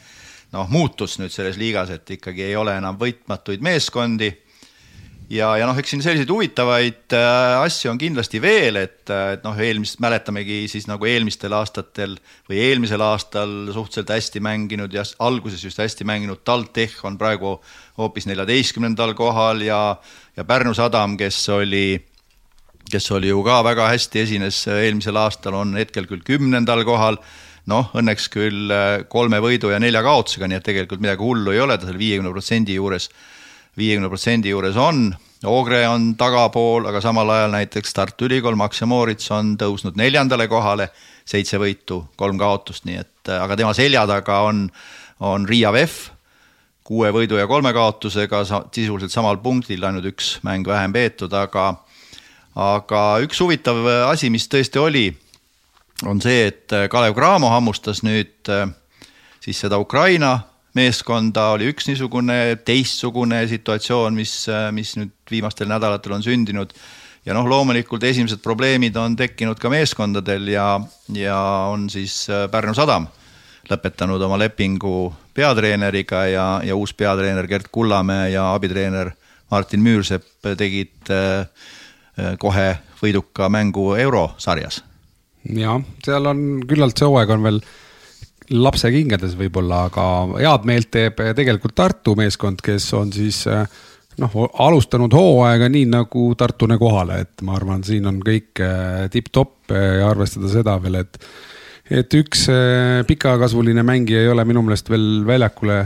[0.54, 4.32] noh, muutus nüüd selles liigas, et ikkagi ei ole enam võitmatuid meeskondi
[5.28, 9.44] ja, ja noh, eks siin selliseid huvitavaid äh, asju on kindlasti veel, et, äh, et
[9.44, 12.16] noh, eelmist mäletamegi siis nagu eelmistel aastatel
[12.48, 17.58] või eelmisel aastal suhteliselt hästi mänginud ja alguses just hästi mänginud TalTech on praegu
[18.00, 19.82] hoopis neljateistkümnendal kohal ja,
[20.36, 21.98] ja Pärnu Sadam, kes oli,
[22.88, 27.20] kes oli ju ka väga hästi esines eelmisel aastal, on hetkel küll kümnendal kohal.
[27.68, 31.60] Noh, õnneks küll äh, kolme võidu ja nelja kaotusega, nii et tegelikult midagi hullu ei
[31.60, 33.10] ole, ta seal viiekümne protsendi juures
[33.78, 35.08] viiekümne protsendi juures on.
[35.46, 40.48] Ogre on tagapool, aga samal ajal näiteks Tartu Ülikool, Max ja Moritz on tõusnud neljandale
[40.50, 40.88] kohale,
[41.28, 44.66] seitse võitu, kolm kaotust, nii et aga tema selja taga on,
[45.22, 46.08] on Riia VEF
[46.88, 51.68] kuue võidu ja kolme kaotusega sisuliselt samal punktil, ainult üks mäng vähem peetud, aga
[52.58, 55.06] aga üks huvitav asi, mis tõesti oli,
[56.08, 58.48] on see, et Kalev Cramo hammustas nüüd
[59.44, 60.38] siis seda Ukraina
[60.76, 64.32] meeskonda, oli üks niisugune teistsugune situatsioon, mis,
[64.76, 66.74] mis nüüd viimastel nädalatel on sündinud.
[67.26, 70.80] ja noh, loomulikult esimesed probleemid on tekkinud ka meeskondadel ja,
[71.12, 73.08] ja on siis äh, Pärnu Sadam
[73.68, 79.12] lõpetanud oma lepingu peatreeneriga ja, ja uus peatreener Gert Kullamäe ja abitreener
[79.50, 81.48] Martin Müürsepp tegid äh,
[82.18, 84.82] äh, kohe võiduka mängu eurosarjas.
[85.44, 87.60] jah, seal on küllalt see hooaeg on veel
[88.54, 90.04] lapse kingades võib-olla, aga
[90.40, 93.44] head meelt teeb tegelikult Tartu meeskond, kes on siis
[94.22, 99.74] noh, alustanud hooaega nii nagu Tartune kohale, et ma arvan, siin on kõik eh, tipp-topp
[99.74, 101.20] ja arvestada seda veel, et
[101.88, 105.80] et üks eh, pikakasvuline mängija ei ole minu meelest veel väljakule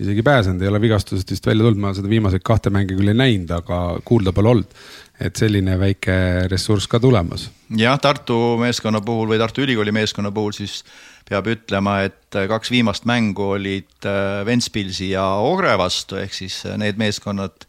[0.00, 3.18] isegi pääsenud, ei ole vigastusest vist välja tulnud, ma seda viimaseid kahte mänge küll ei
[3.18, 4.82] näinud, aga kuulda pole olnud.
[5.20, 6.14] et selline väike
[6.48, 7.50] ressurss ka tulemas.
[7.76, 10.80] jah, Tartu meeskonna puhul või Tartu Ülikooli meeskonna puhul siis
[11.28, 16.78] peab ütlema, et kaks viimast mängu olid äh, Ventspilsi ja Ogre vastu, ehk siis äh,
[16.80, 17.66] need meeskonnad,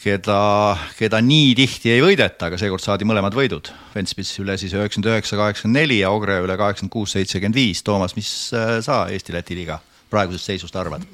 [0.00, 0.38] keda,
[0.96, 3.68] keda nii tihti ei võideta, aga seekord saadi mõlemad võidud.
[3.94, 7.84] Ventspils üle siis üheksakümmend üheksa, kaheksakümmend neli ja Ogre üle kaheksakümmend kuus, seitsekümmend viis.
[7.84, 9.78] Toomas, mis äh, sa Eesti-Läti liiga
[10.16, 11.04] praegusest seisust arvad?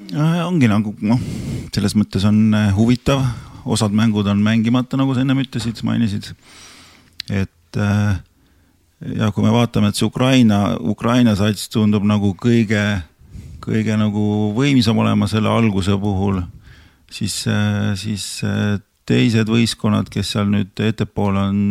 [0.47, 1.21] ongi nagu noh,
[1.75, 3.23] selles mõttes on huvitav,
[3.63, 6.31] osad mängud on mängimata, nagu sa ennem ütlesid, mainisid,
[7.29, 8.15] et äh,
[9.19, 12.81] ja kui me vaatame, et see Ukraina, Ukraina sats tundub nagu kõige,
[13.63, 16.41] kõige nagu võimsam olema selle alguse puhul,
[17.11, 17.43] siis,
[17.99, 18.27] siis
[19.09, 21.61] teised võistkonnad, kes seal nüüd ettepoole on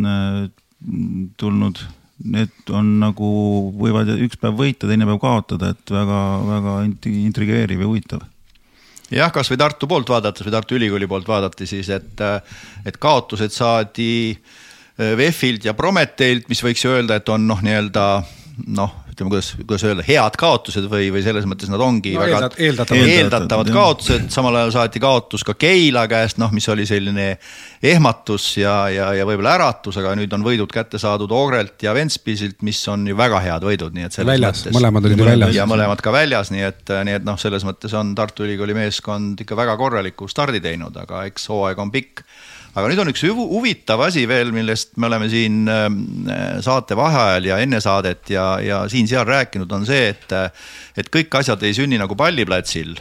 [1.40, 1.80] tulnud,
[2.22, 3.28] need on nagu,
[3.78, 8.26] võivad üks päev võita, teine päev kaotada, et väga-väga intrigeeriv ja huvitav.
[9.12, 12.22] Jah, kasvõi Tartu poolt vaadates või Tartu Ülikooli poolt vaadati siis, et,
[12.86, 14.32] et kaotused saadi
[14.96, 18.06] VEF-ilt ja Prometeilt, mis võiks ju öelda, et on noh, nii-öelda
[18.72, 22.48] noh ütleme, kuidas, kuidas öelda, head kaotused või, või selles mõttes nad ongi no, väga
[22.56, 27.26] eeldatavad, eeldatavad kaotused, samal ajal saati kaotus ka Keila käest, noh, mis oli selline
[27.92, 32.62] ehmatus ja, ja, ja võib-olla äratus, aga nüüd on võidud kätte saadud Ogrelt ja Ventspilsilt,
[32.64, 34.76] mis on ju väga head võidud, nii et selles väljas, mõttes.
[34.78, 35.54] mõlemad olid ju väljas.
[35.58, 39.44] ja mõlemad ka väljas, nii et, nii et noh, selles mõttes on Tartu Ülikooli meeskond
[39.44, 42.24] ikka väga korraliku stardi teinud, aga eks hooaeg on pikk
[42.72, 45.98] aga nüüd on üks huvitav asi veel, millest me oleme siin ähm,
[46.64, 50.32] saate vaheajal ja enne saadet ja, ja siin-seal rääkinud, on see, et,
[50.96, 52.96] et kõik asjad ei sünni nagu palliplatsil.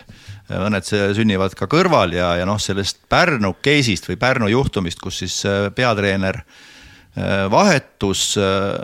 [0.51, 0.83] Mõned
[1.15, 5.69] sünnivad ka kõrval ja, ja noh, sellest Pärnu case'ist või Pärnu juhtumist, kus siis äh,
[5.71, 8.75] peatreener äh, vahetus, äh,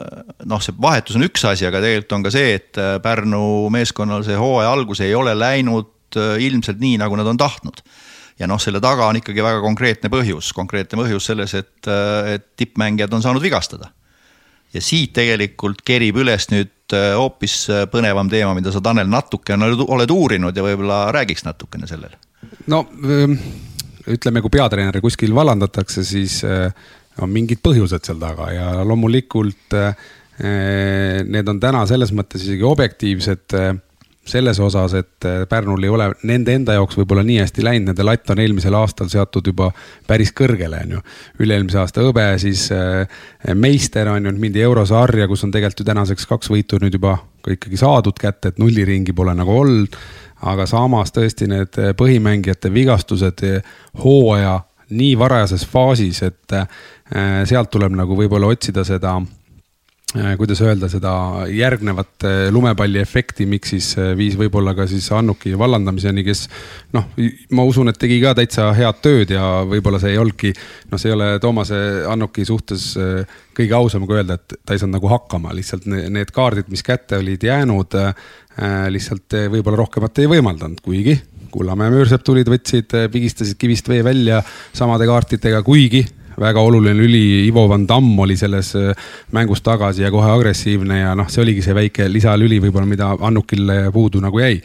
[0.47, 3.41] noh, see vahetus on üks asi, aga tegelikult on ka see, et Pärnu
[3.75, 7.83] meeskonnal see hooaja algus ei ole läinud ilmselt nii, nagu nad on tahtnud
[8.39, 11.89] ja noh, selle taga on ikkagi väga konkreetne põhjus, konkreetne põhjus selles, et,
[12.33, 13.91] et tippmängijad on saanud vigastada.
[14.73, 20.11] ja siit tegelikult kerib üles nüüd äh, hoopis põnevam teema, mida sa, Tanel, natukene oled
[20.11, 22.19] uurinud ja võib-olla räägiks natukene sellele.
[22.67, 23.39] no ähm,
[24.07, 26.69] ütleme, kui peatreeneri kuskil vallandatakse, siis äh,
[27.21, 29.95] on mingid põhjused seal taga ja loomulikult äh,
[31.25, 33.55] need on täna selles mõttes isegi objektiivsed
[34.27, 38.05] selles osas, et äh, Pärnul ei ole nende enda jaoks võib-olla nii hästi läinud, nende
[38.05, 39.69] latt on eelmisel aastal seatud juba
[40.07, 41.01] päris kõrgele, on ju.
[41.43, 43.07] üle-eelmise aasta hõbe, siis äh,
[43.55, 47.55] meister on ju, mindi eurosarja, kus on tegelikult ju tänaseks kaks võitu nüüd juba ka
[47.55, 49.99] ikkagi saadud kätte, et nulliringi pole nagu olnud.
[50.47, 53.45] aga samas tõesti need äh, põhimängijate vigastused
[54.03, 54.59] hooaja
[54.89, 56.53] nii varajases faasis, et
[57.49, 59.36] sealt tuleb nagu võib-olla otsida seda Äh,
[60.13, 61.11] kuidas öelda seda
[61.51, 66.45] järgnevat äh, lumepalliefekti, miks siis äh, viis võib-olla ka siis Annuki vallandamiseni, kes
[66.95, 67.09] noh,
[67.51, 70.53] ma usun, et tegi ka täitsa head tööd ja võib-olla see ei olnudki,
[70.87, 72.93] noh, see ei ole Toomase Annuki suhtes
[73.57, 77.19] kõige ausam, kui öelda, et ta ei saanud nagu hakkama, lihtsalt need kaardid, mis kätte
[77.19, 77.97] olid jäänud,
[78.93, 81.17] lihtsalt võib-olla rohkemat ei võimaldanud, kuigi
[81.51, 84.39] Kullamäe Müürsepp tulid, võtsid, pigistasid kivist vee välja
[84.75, 86.05] samade kaartidega, kuigi
[86.39, 88.91] väga oluline lüli, Ivo Van Damm oli selles äh,
[89.35, 93.71] mängus tagasi ja kohe agressiivne ja noh, see oligi see väike lisalüli võib-olla, mida Annukil
[93.93, 94.61] puudu nagu jäi.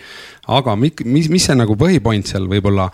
[0.48, 2.90] aga mis, mis, see nagu põhipoint seal võib-olla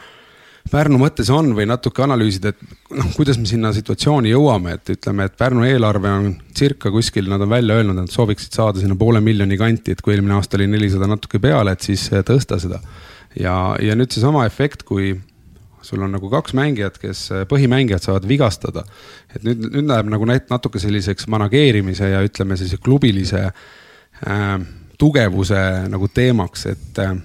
[0.69, 5.25] Pärnu mõttes on või natuke analüüsida, et noh, kuidas me sinna situatsiooni jõuame, et ütleme,
[5.29, 9.23] et Pärnu eelarve on circa kuskil, nad on välja öelnud, et sooviksid saada sinna poole
[9.25, 12.83] miljoni kanti, et kui eelmine aasta oli nelisada natuke peale, et siis tõsta seda.
[13.39, 15.15] ja, ja nüüd seesama efekt, kui
[15.83, 18.85] sul on nagu kaks mängijat, kes, äh, põhimängijad saavad vigastada.
[19.35, 24.61] et nüüd, nüüd läheb nagu natuke selliseks manageerimise ja ütleme sellise klubilise äh,
[24.99, 27.17] tugevuse nagu teemaks, et äh,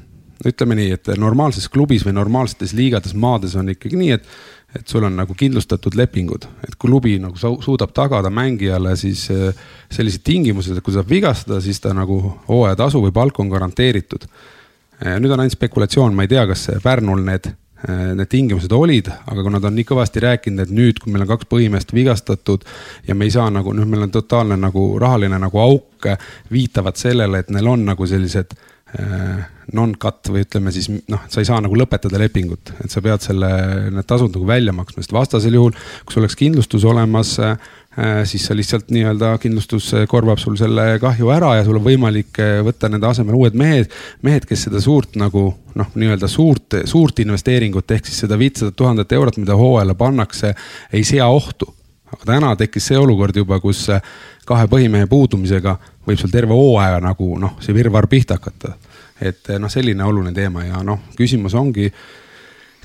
[0.45, 4.27] ütleme nii, et normaalses klubis või normaalsetes liigades, maades on ikkagi nii, et
[4.73, 9.53] et sul on nagu kindlustatud lepingud, et klubi nagu suudab tagada mängijale siis äh,
[9.93, 14.25] sellised tingimused, et kui ta saab vigastada, siis ta nagu hooajatasu või palk on garanteeritud.
[14.25, 17.51] Äh, nüüd on ainult spekulatsioon, ma ei tea, kas Pärnul need
[17.87, 21.33] need tingimused olid, aga kui nad on nii kõvasti rääkinud, et nüüd, kui meil on
[21.33, 22.63] kaks põhimeest vigastatud
[23.07, 26.07] ja me ei saa nagu noh, meil on totaalne nagu rahaline nagu auk,
[26.51, 29.43] viitavad sellele, et neil on nagu sellised äh,
[29.75, 33.51] non-cut või ütleme siis noh, sa ei saa nagu lõpetada lepingut, et sa pead selle,
[33.91, 37.82] need tasud nagu välja maksma, sest vastasel juhul, kui sul oleks kindlustus olemas äh, Äh,
[38.23, 42.55] siis sa lihtsalt nii-öelda kindlustus korvab sul selle kahju ära ja sul on võimalik äh,
[42.65, 43.91] võtta nende asemel uued mehed,
[44.25, 45.45] mehed, kes seda suurt nagu
[45.77, 50.55] noh, nii-öelda suurt, suurt investeeringut ehk siis seda viitsadat tuhandet eurot, mida hooajale pannakse,
[50.93, 51.69] ei sea ohtu.
[52.13, 54.01] aga täna tekkis see olukord juba, kus äh,
[54.45, 55.77] kahe põhimehe puudumisega
[56.07, 58.73] võib sul terve hooaja nagu noh, see virvarr pihta hakata.
[59.21, 61.91] et noh, selline oluline teema ja noh, küsimus ongi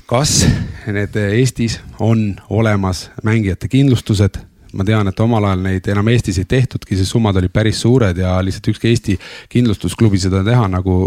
[0.05, 0.45] kas
[0.85, 4.37] need Eestis on olemas mängijate kindlustused
[4.73, 8.17] ma tean, et omal ajal neid enam Eestis ei tehtudki, sest summad olid päris suured
[8.17, 9.17] ja lihtsalt ükski Eesti
[9.49, 10.97] kindlustusklubi seda teha nagu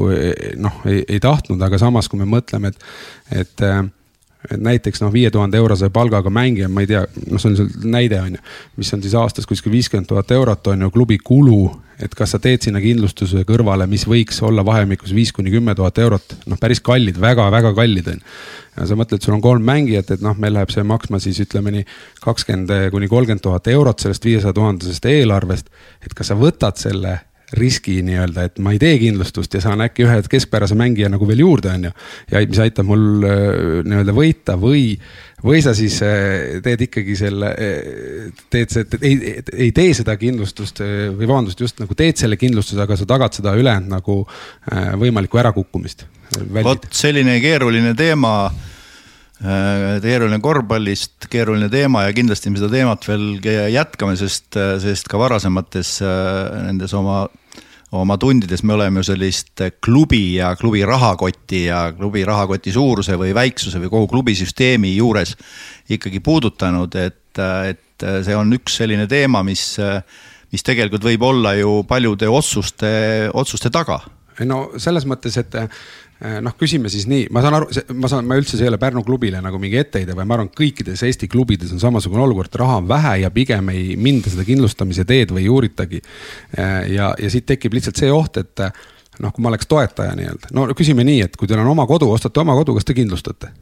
[0.62, 2.86] noh, ei, tahtnud, aga samas, kui me mõtleme, et,
[3.44, 3.66] et
[4.50, 7.88] et näiteks noh, viie tuhande eurose palgaga mängija, ma ei tea, noh, see on see
[7.92, 8.42] näide on ju,
[8.80, 11.62] mis on siis aastas kuskil viiskümmend tuhat eurot on ju klubi kulu
[12.02, 15.98] et kas sa teed sinna kindlustuse kõrvale, mis võiks olla vahemikus viis kuni kümme tuhat
[16.02, 18.30] eurot, noh, päris kallid väga,, väga-väga kallid on ju.
[18.76, 21.74] ja sa mõtled, sul on kolm mängijat, et noh, meil läheb see maksma siis ütleme
[21.74, 21.84] nii
[22.24, 25.70] kakskümmend kuni kolmkümmend tuhat eurot sellest viiesaja tuhandesest eelarvest.
[26.02, 27.18] et kas sa võtad selle
[27.52, 31.42] riski nii-öelda, et ma ei tee kindlustust ja saan äkki ühe keskpärase mängija nagu veel
[31.44, 31.92] juurde, on ju.
[32.32, 33.44] ja mis aitab mul äh,
[33.88, 34.96] nii-öelda võita või
[35.42, 40.80] või sa siis äh, teed ikkagi selle, äh, teed see, ei, ei tee seda kindlustust
[40.80, 44.22] või vabandust, just nagu teed selle kindlustuse, aga sa tagad seda ülejäänud nagu
[45.02, 46.06] võimalikku ärakukkumist.
[46.62, 48.36] vot selline keeruline teema
[49.42, 53.24] keeruline korvpallist, keeruline teema ja kindlasti me seda teemat veel
[53.74, 57.24] jätkame, sest, sest ka varasemates nendes oma
[57.92, 63.34] oma tundides me oleme ju sellist klubi ja klubi rahakoti ja klubi rahakoti suuruse või
[63.36, 65.34] väiksuse või kogu klubisüsteemi juures
[65.92, 69.76] ikkagi puudutanud, et, et see on üks selline teema, mis,
[70.52, 72.92] mis tegelikult võib olla ju paljude otsuste,
[73.34, 74.00] otsuste taga.
[74.48, 75.52] No selles mõttes, et
[76.22, 79.02] noh, küsime siis nii, ma saan aru, ma saan, ma üldse, see ei ole Pärnu
[79.06, 82.88] klubile nagu mingi etteheide, vaid ma arvan, kõikides Eesti klubides on samasugune olukord, raha on
[82.90, 86.02] vähe ja pigem ei minda seda kindlustamise teed või ei uuritagi.
[86.54, 88.66] Eh, ja, ja siit tekib lihtsalt see oht, et
[89.22, 92.10] noh, kui ma oleks toetaja nii-öelda, no küsime nii, et kui teil on oma kodu,
[92.14, 93.52] ostate oma kodu, kas te kindlustate?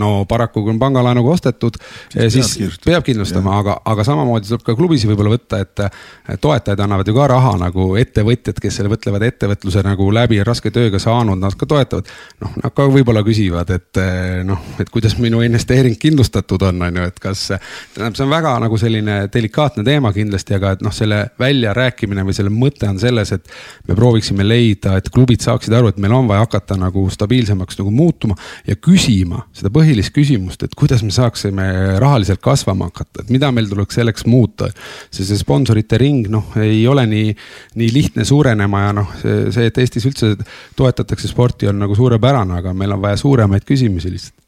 [0.00, 1.76] No paraku, kui on pangalaenuga ostetud,
[2.10, 2.54] siis
[2.84, 7.28] peab, kindlustama, aga, aga samamoodi tuleb ka klubisid võib-olla võtta, et toetajad annavad ju ka
[7.30, 12.10] raha nagu ettevõtjad, kes selle mõtlevad ettevõtluse nagu läbi raske tööga saanud, nad ka toetavad.
[12.42, 14.02] noh, nad ka võib-olla küsivad, et
[14.46, 17.46] noh, et kuidas minu investeering kindlustatud on, on ju, et kas.
[17.94, 22.36] tähendab, see on väga nagu selline delikaatne teema kindlasti, aga et noh, selle väljarääkimine või
[22.36, 23.54] selle mõte on selles, et
[23.88, 27.94] me prooviksime leida, et klubid saaksid aru, et meil on vaja hakata nagu stabiilsemaks nagu
[27.94, 31.66] muutuma ja küsima seda põhjust põhilist küsimust, et kuidas me saaksime
[32.02, 34.70] rahaliselt kasvama hakata, et mida meil tuleks selleks muuta.
[35.10, 37.34] see, see sponsorite ring, noh, ei ole nii,
[37.80, 40.34] nii lihtne suurenema ja noh, see, et Eestis üldse
[40.76, 44.40] toetatakse sporti, on nagu suurepärane, aga meil on vaja suuremaid küsimusi lihtsalt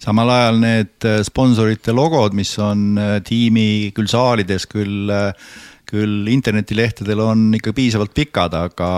[0.00, 5.50] samal ajal need sponsorite logod, mis on äh, tiimi küll saalides, küll äh,
[5.90, 8.88] küll internetilehtedel on ikka piisavalt pikad, aga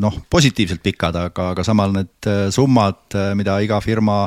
[0.00, 4.22] noh, positiivselt pikad, aga, aga samal need äh, summad, äh, mida iga firma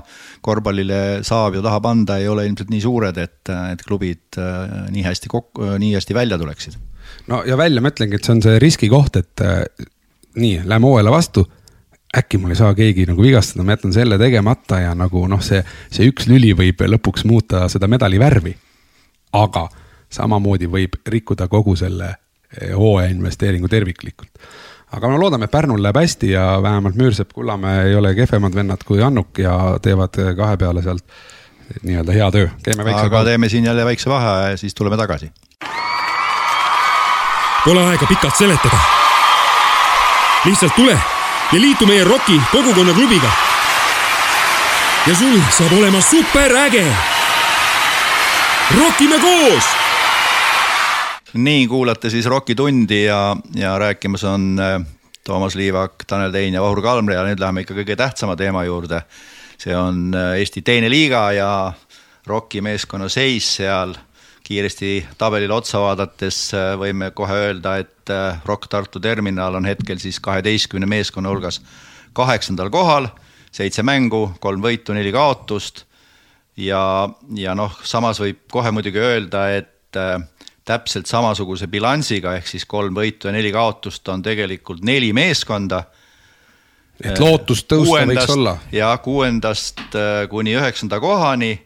[0.46, 4.40] korvpallile saab ja tahab anda, ei ole ilmselt nii suured, et, et klubid
[4.94, 6.80] nii hästi kokku, nii hästi välja tuleksid.
[7.30, 9.46] no ja välja ma ütlengi, et see on see riskikoht, et
[10.40, 11.46] nii, lähme hooajale vastu
[12.14, 15.64] äkki mul ei saa keegi nagu vigastada, ma jätan selle tegemata ja nagu noh, see,
[15.94, 18.54] see üks lüli võib lõpuks muuta seda medali värvi.
[19.34, 19.66] aga
[20.14, 24.32] samamoodi võib rikkuda kogu selle eh, hooaja investeeringu terviklikult.
[24.94, 29.02] aga no loodame, Pärnul läheb hästi ja vähemalt Müürsepp, Kullamäe ei ole kehvemad vennad kui
[29.04, 31.06] Annuk ja teevad eh, kahe peale sealt
[31.84, 32.50] nii-öelda hea töö.
[32.74, 33.26] aga peale.
[33.26, 35.32] teeme siin jälle väikse vaheaja ja siis tuleme tagasi.
[37.66, 38.78] Pole aega pikalt seletada.
[40.46, 41.00] lihtsalt tule
[41.52, 43.32] ja liitu meie ROK-i kogukonnaklubiga.
[45.08, 46.86] ja sul saab olema superäge.
[48.78, 49.83] rokime koos
[51.34, 54.86] nii, kuulate siis Rocki tundi ja, ja rääkimas on äh,
[55.24, 59.02] Toomas Liivak, Tanel Tein ja Vahur Kalmre ja nüüd läheme ikka kõige tähtsama teema juurde.
[59.58, 61.74] see on äh, Eesti teine liiga ja
[62.28, 63.96] Rocki meeskonna seis seal.
[64.44, 67.90] kiiresti tabelile otsa vaadates äh, võime kohe öelda, et
[68.46, 71.62] Rock Tartu terminal on hetkel siis kaheteistkümne meeskonna hulgas
[72.14, 73.08] kaheksandal kohal,
[73.52, 75.86] seitse mängu, kolm võitu, neli kaotust.
[76.58, 79.98] ja, ja noh, samas võib kohe muidugi öelda, et
[80.66, 85.84] täpselt samasuguse bilansiga, ehk siis kolm võitu ja neli kaotust on tegelikult neli meeskonda.
[87.04, 88.58] et lootust tõusta võiks olla.
[88.72, 91.58] ja kuuendast äh, kuni üheksanda kohani,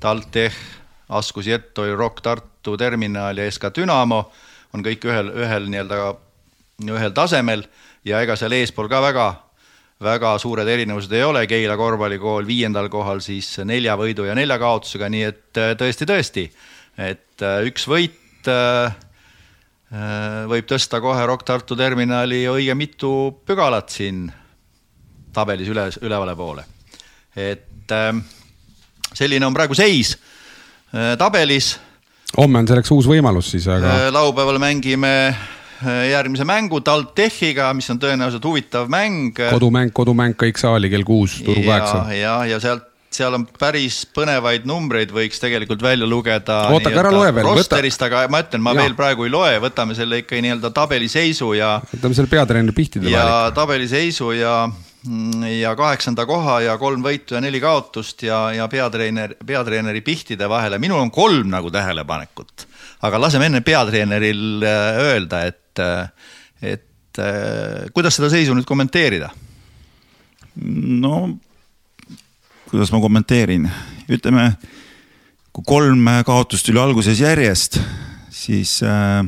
[0.00, 0.56] TalTech,
[1.08, 4.24] Askus Jetoi, Rock Tartu Terminal ja SK Dünamo
[4.72, 6.14] on kõik ühel, ühel nii-öelda,
[6.88, 7.64] ühel tasemel
[8.04, 9.26] ja ega seal eespool ka väga
[10.02, 15.08] väga suured erinevused ei ole, Keila korvpallikool viiendal kohal siis nelja võidu ja nelja kaotusega,
[15.08, 16.44] nii et äh, tõesti, tõesti,
[16.98, 18.94] et äh, üks võit et äh,
[19.94, 23.12] äh, võib tõsta kohe Rock Tartu terminali õige mitu
[23.46, 24.26] pügalat siin
[25.32, 26.66] tabelis üle, ülevale poole.
[27.36, 28.12] et äh,
[29.14, 30.16] selline on praegu seis
[31.18, 31.78] tabelis.
[32.36, 34.10] homme on selleks uus võimalus siis, aga.
[34.12, 35.12] laupäeval mängime
[35.82, 39.38] järgmise mängu TalTechiga, mis on tõenäoliselt huvitav mäng.
[39.38, 42.04] kodumäng, kodumäng kõik saali kell kuus, Turu kaheksa.
[42.12, 46.58] ja, ja, ja sealt seal on päris põnevaid numbreid, võiks tegelikult välja lugeda.
[46.72, 47.48] oota, aga ära loe veel.
[47.48, 48.82] rosterist, aga ma ütlen, ma ja.
[48.82, 51.74] veel praegu ei loe, võtame selle ikka nii-öelda tabeliseisu ja.
[51.92, 53.18] võtame selle peatreeneri pihtide vahele.
[53.18, 54.56] ja tabeliseisu ja,
[55.50, 60.80] ja kaheksanda koha ja kolm võitu ja neli kaotust ja, ja peatreener, peatreeneri pihtide vahele,
[60.82, 62.66] minul on kolm nagu tähelepanekut.
[63.08, 66.34] aga laseme enne peatreeneril äh, öelda, et, äh,
[66.74, 69.32] et äh, kuidas seda seisu nüüd kommenteerida?
[70.56, 71.26] no
[72.72, 73.66] kuidas ma kommenteerin,
[74.08, 74.46] ütleme
[75.52, 77.76] kui kolm kaotust tuli alguses järjest,
[78.32, 79.26] siis äh,,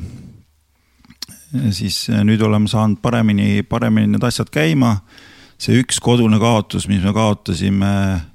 [1.76, 4.96] siis nüüd oleme saanud paremini, paremini need asjad käima.
[5.58, 7.92] see üks kodune kaotus, mis me kaotasime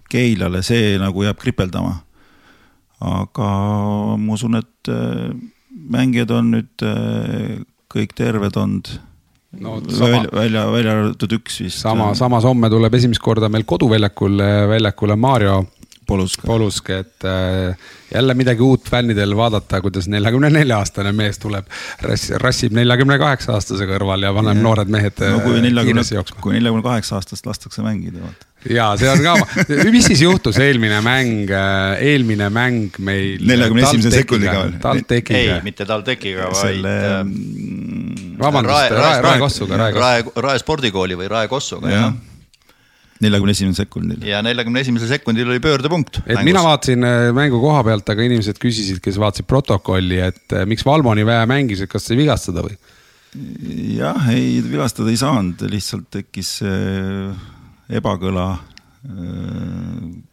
[0.09, 1.99] Keilale, see nagu jääb kripeldama.
[3.01, 3.49] aga
[4.17, 5.33] ma usun, et äh,
[5.89, 8.93] mängijad on nüüd äh, kõik terved olnud
[9.51, 11.81] no sama välja, välja, välja arvatud üks vist.
[11.81, 14.37] sama, samas homme tuleb esimest korda meil koduväljakul,
[14.69, 15.63] väljakule Mario
[16.09, 16.47] Poluska.
[16.47, 17.77] Polusk, et äh,
[18.13, 21.67] jälle midagi uut fännidel vaadata, kuidas neljakümne nelja aastane mees tuleb,
[22.01, 26.17] rass-, rassib neljakümne kaheksa aastase kõrval ja paneb noored mehed no kui äh, neljakümne kiiresti,
[26.17, 26.41] jooksma.
[26.41, 28.48] kui neljakümne kaheksa aastast lastakse mängida, vaata.
[28.67, 29.35] Ja see on ka,
[29.95, 31.53] mis siis juhtus eelmine mäng,
[32.03, 33.37] eelmine mäng meil.
[33.45, 34.73] 41 sekundiga veel.
[34.73, 37.21] ei TalTechiga,, mitte TalTechiga, vaid selle äh,
[38.41, 40.09] vabandust, Rae, Rae Kossuga, Rae Kossuga.
[40.33, 42.17] Rae, Rae spordikooli või Rae Kossuga jah jah.
[43.23, 44.23] neljakümne esimesel sekundil.
[44.27, 46.21] ja neljakümne esimesel sekundil oli pöördepunkt.
[46.25, 50.65] et mina vaatasin äh, mängu koha pealt, aga inimesed küsisid, kes vaatasid protokolli, et äh,
[50.69, 52.77] miks Valmo nii vähe mängis, et kas sai vigastada või?
[53.99, 57.33] jah, ei vigastada ei saanud, lihtsalt tekkis äh,
[57.89, 58.47] ebakõla
[59.03, 60.28] äh,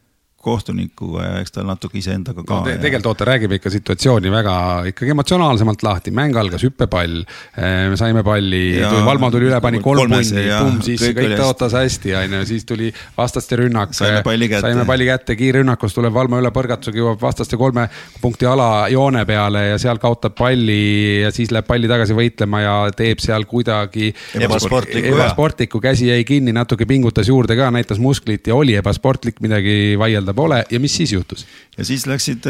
[0.46, 2.76] kohtunikuga ja eks ta natuke iseendaga ka no, te.
[2.82, 4.56] tegelikult oota, räägime ikka situatsiooni väga
[4.92, 7.24] ikkagi emotsionaalsemalt lahti, mäng algas hüppepall.
[7.56, 8.64] me saime palli,
[9.06, 11.80] Valmo tuli üle, pani kolm punni, pumm sisse, kõik kõik ta hästi.
[11.80, 13.94] hästi, onju, siis tuli vastaste rünnak.
[13.96, 14.68] Saime palli kätte.
[14.68, 17.88] saime palli kätte, kiirrünnakus tuleb Valmo üle põrgatusega, jõuab vastaste kolme
[18.22, 23.22] punkti alajoone peale ja seal kaotab palli ja siis läheb palli tagasi võitlema ja teeb
[23.22, 25.16] seal kuidagi Ebasportlikku, jah.
[25.16, 30.35] ebasportlikku, käsi jäi kinni, natuke pingutas juurde ka, näitas musklit ja oli ebasportlik, midagi vaielda
[30.36, 31.46] pole ja mis siis juhtus?
[31.78, 32.46] ja siis läksid,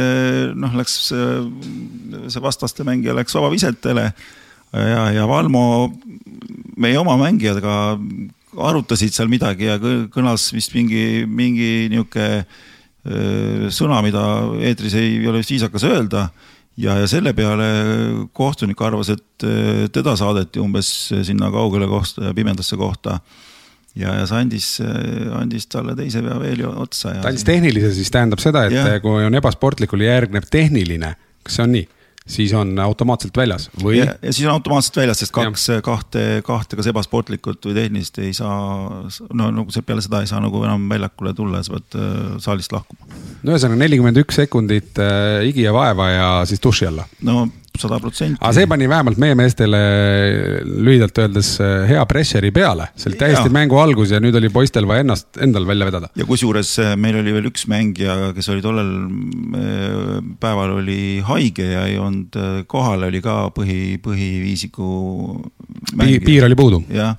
[0.54, 1.30] noh, läks see
[2.32, 4.10] see vastaste mängija läks vabavisetele
[4.72, 5.92] ja, ja Valmo,
[6.76, 7.76] meie oma mängijatega
[8.66, 14.22] arutasid seal midagi ja kõ- kõlas vist mingi, mingi nihuke öö, sõna, mida
[14.64, 16.28] eetris ei ole vist viisakas öelda.
[16.76, 17.66] Ja, ja selle peale
[18.36, 19.44] kohtunik arvas, et
[19.96, 20.90] teda saadeti umbes
[21.24, 23.16] sinna kaugele kohta, pimedasse kohta
[23.96, 24.70] ja, ja see andis,
[25.40, 28.88] andis talle teise pea veel otsa ja ta andis tehnilise, siis tähendab seda, et ja.
[29.04, 31.14] kui on ebasportlikule järgneb tehniline,
[31.46, 31.88] kas see on nii,
[32.26, 36.78] siis on automaatselt väljas või ja, ja siis on automaatselt väljas, sest kaks, kahte, kahte
[36.78, 40.88] kas ebasportlikut või tehnilist ei saa, no nagu see peale seda ei saa nagu enam
[40.90, 43.06] väljakule tulla, sa pead äh, saalist lahkuma.
[43.42, 47.06] no ühesõnaga nelikümmend üks sekundit äh, higi ja vaeva ja siis duši alla.
[47.26, 47.46] no
[47.80, 48.40] sada protsenti.
[48.40, 49.80] aga see pani vähemalt meie meestele
[50.64, 51.56] lühidalt öeldes
[51.88, 53.56] hea pressure'i peale, see oli täiesti Jaa.
[53.58, 56.10] mängu algus ja nüüd oli poistel vaja ennast endal välja vedada.
[56.16, 58.92] ja kusjuures äh, meil oli veel üks mängija, kes oli tollel
[59.60, 64.90] äh, päeval oli haige ja ei olnud äh, kohal, oli ka põhi, põhiviisiku.
[65.96, 66.82] piir, piir oli puudu.
[66.92, 67.16] jah,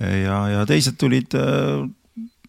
[0.00, 1.34] ja, ja teised tulid,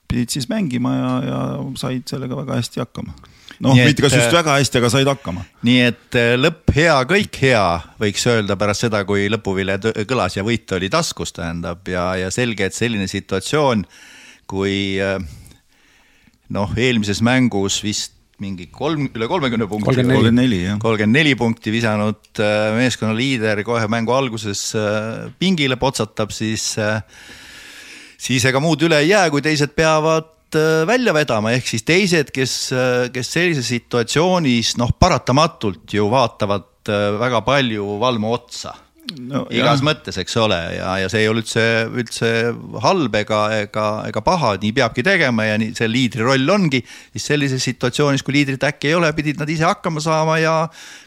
[0.07, 1.41] pidid siis mängima ja, ja
[1.79, 3.15] said sellega väga hästi hakkama.
[3.63, 7.39] noh, mitte kas just väga hästi, aga said hakkama nii et äh, lõpp hea, kõik
[7.41, 7.63] hea,
[8.01, 9.79] võiks öelda pärast seda, kui lõpuvile
[10.09, 13.85] kõlas ja võit oli taskus, tähendab ja, ja selge, et selline situatsioon,
[14.49, 15.17] kui äh,
[16.53, 19.89] noh, eelmises mängus vist mingi kolm, üle kolmekümne punkti.
[19.95, 20.13] 34.
[20.13, 20.79] kolmkümmend neli jah.
[20.81, 24.69] kolmkümmend neli punkti visanud äh, meeskonna liider kohe mängu alguses
[25.41, 26.75] pingile potsatab, siis,
[28.21, 30.36] siis ega muud üle ei jää, kui teised peavad
[30.87, 32.57] välja vedama, ehk siis teised, kes,
[33.13, 38.75] kes sellises situatsioonis noh, paratamatult ju vaatavad äh, väga palju Valmo otsa
[39.27, 42.31] no, igas mõttes, eks ole, ja, ja see ei ole üldse, üldse
[42.83, 46.81] halb ega, ega, ega paha, nii peabki tegema ja nii see liidri roll ongi.
[47.15, 50.55] siis sellises situatsioonis, kui liidrit äkki ei ole, pidid nad ise hakkama saama ja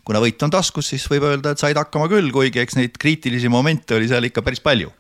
[0.07, 3.53] kuna võit on taskus, siis võib öelda, et said hakkama küll, kuigi eks neid kriitilisi
[3.53, 4.93] momente oli seal ikka päris palju.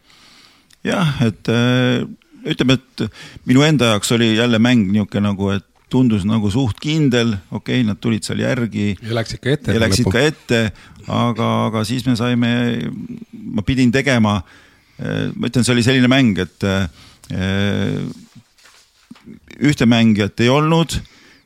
[0.86, 2.05] jah, et äh,
[2.49, 3.05] ütleme, et
[3.49, 7.86] minu enda jaoks oli jälle mäng niisugune nagu, et tundus nagu suht kindel, okei okay,,
[7.86, 9.74] nad tulid seal järgi ja läks ikka ette.
[9.74, 10.61] ja läksid ka ette,
[11.11, 12.51] aga, aga siis me saime,
[13.30, 14.38] ma pidin tegema,
[15.01, 16.86] ma ütlen, see oli selline mäng, et äh,
[19.61, 20.95] ühte mängijat ei olnud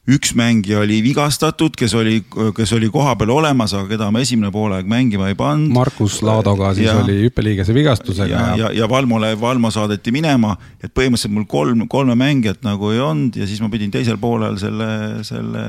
[0.04, 2.18] üks mängija oli vigastatud, kes oli,
[2.56, 5.72] kes oli kohapeal olemas, aga keda ma esimene poolaeg mängima ei pannud.
[5.72, 10.92] Markus Laadoga siis Ja- oli hüppeliigese vigastusega ja, ja, ja Valmole, Valmo saadeti minema, et
[10.92, 15.24] põhimõtteliselt mul kolm, kolme mängijat nagu ei olnud ja siis ma pidin teisel poolel selle,
[15.24, 15.64] selle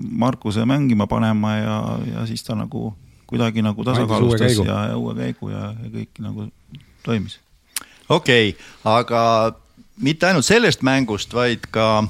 [0.00, 1.80] Markuse mängima panema ja,
[2.14, 2.94] ja siis ta nagu
[3.28, 6.48] kuidagi nagu tasakaalustas ja, ja uue käigu ja, ja kõik nagu
[7.04, 7.38] toimis.
[8.08, 9.20] okei okay,, aga
[10.00, 12.06] mitte ainult sellest mängust, vaid ka,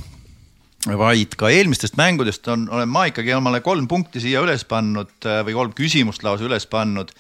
[0.85, 5.41] vaid ka eelmistest mängudest on, olen ma ikkagi omale kolm punkti siia üles pannud äh,
[5.47, 7.15] või kolm küsimust lausa üles pannud,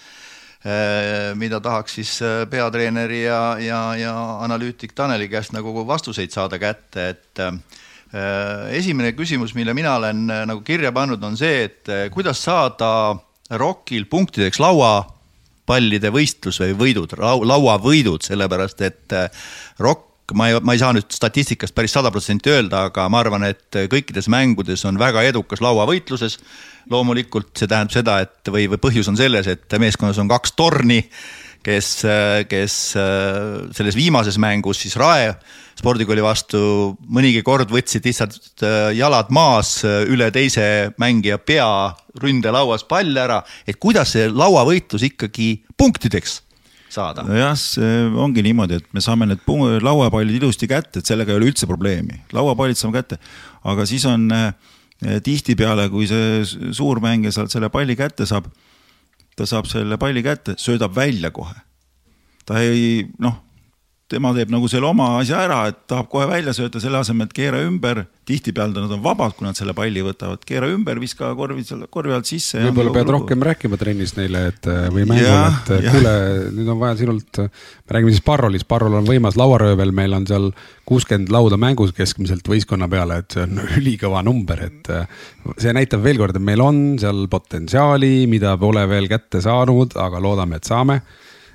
[1.36, 7.10] mida tahaks siis äh, peatreeneri ja, ja, ja analüütik Taneli käest nagu vastuseid saada kätte,
[7.12, 7.58] et äh,
[8.70, 13.16] esimene küsimus, mille mina olen äh, nagu kirja pannud, on see, et äh, kuidas saada
[13.50, 19.46] ROK-il punktideks lauapallide võistlus või võidud, lauavõidud, sellepärast et äh,
[19.82, 23.44] ROK ma ei, ma ei saa nüüd statistikast päris sada protsenti öelda, aga ma arvan,
[23.50, 26.38] et kõikides mängudes on väga edukas lauavõitluses.
[26.90, 30.98] loomulikult see tähendab seda, et või, või põhjus on selles, et meeskonnas on kaks torni,
[31.64, 32.04] kes,
[32.48, 32.74] kes
[33.72, 35.32] selles viimases mängus siis Rae
[35.78, 36.60] spordikooli vastu
[37.08, 38.64] mõnigi kord võtsid lihtsalt
[38.94, 41.68] jalad maas üle teise mängija pea
[42.20, 46.42] ründelauas pall ära, et kuidas see lauavõitlus ikkagi punktideks
[46.94, 47.24] saada.
[47.26, 49.42] nojah, see ongi niimoodi, et me saame need
[49.84, 53.18] lauapallid ilusti kätte, et sellega ei ole üldse probleemi, lauapallid saame kätte,
[53.70, 54.52] aga siis on äh,
[55.24, 58.48] tihtipeale, kui see suur mängija sealt selle palli kätte saab,
[59.34, 61.56] ta saab selle palli kätte, söödab välja kohe.
[62.44, 63.40] ta ei noh,
[64.14, 67.36] tema teeb nagu selle oma asja ära, et tahab kohe välja sööta, selle asemel, et
[67.36, 68.04] keera ümber.
[68.24, 72.14] tihtipeale nad on vabad, kui nad selle palli võtavad, keera ümber, viska korvi seal korvi
[72.16, 72.62] alt sisse.
[72.62, 73.18] võib-olla pead lugu.
[73.18, 75.92] rohkem rääkima trennis neile, et või mängul, et ja.
[75.92, 76.14] kuule,
[76.56, 80.48] nüüd on vaja sinult, me räägime siis Parrolis, Parrol on võimas lauaröövel, meil on seal
[80.88, 84.92] kuuskümmend lauda mängus keskmiselt võistkonna peale, et see on ülikõva number, et
[85.58, 90.22] see näitab veel kord, et meil on seal potentsiaali, mida pole veel kätte saanud, aga
[90.24, 91.02] loodame, et saame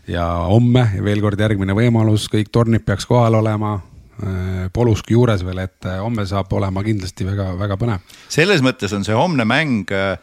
[0.08, 3.78] ja homme veel kord järgmine võimalus, kõik tornid peaks kohal olema.
[4.20, 8.18] Äh, Poluski juures veel, et äh, homme saab olema kindlasti väga-väga põnev.
[8.28, 10.18] selles mõttes on see homne mäng äh,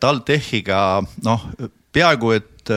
[0.00, 1.46] TalTechiga noh,
[1.92, 2.72] peaaegu et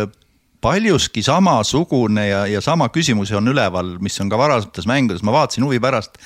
[0.62, 5.66] paljuski samasugune ja, ja sama küsimusi on üleval, mis on ka varasemates mängudes, ma vaatasin
[5.66, 6.20] huvi pärast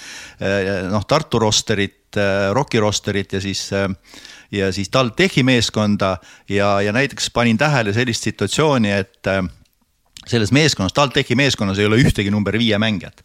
[0.92, 2.18] noh, Tartu rosterit,
[2.54, 3.70] Rocki rosterit ja siis
[4.52, 6.18] ja siis TalTechi meeskonda
[6.50, 9.32] ja, ja näiteks panin tähele sellist situatsiooni, et
[10.30, 13.24] selles meeskonnas, TalTechi meeskonnas ei ole ühtegi number viie mängijat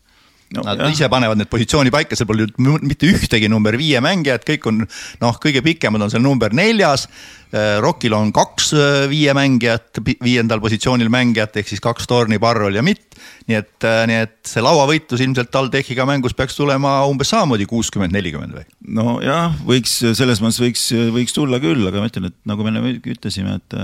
[0.55, 0.65] no,.
[0.67, 0.93] Nad jah.
[0.93, 5.39] ise panevad need positsiooni paika, seal pole mitte ühtegi number viie mängijat, kõik on noh,
[5.43, 7.07] kõige pikemad on seal number neljas.
[7.51, 12.79] Äh, Rockil on kaks äh, viie mängijat, viiendal positsioonil mängijat ehk siis kaks Torni, Parrol
[12.79, 13.17] ja Mitt.
[13.51, 18.15] nii et, äh, nii et see lauavõitlus ilmselt TalTechiga mängus peaks tulema umbes samamoodi kuuskümmend,
[18.15, 18.63] nelikümmend või?
[19.01, 20.87] nojah, võiks selles mõttes võiks,
[21.17, 23.79] võiks tulla küll, aga ma ütlen, et nagu me enne ütlesime, et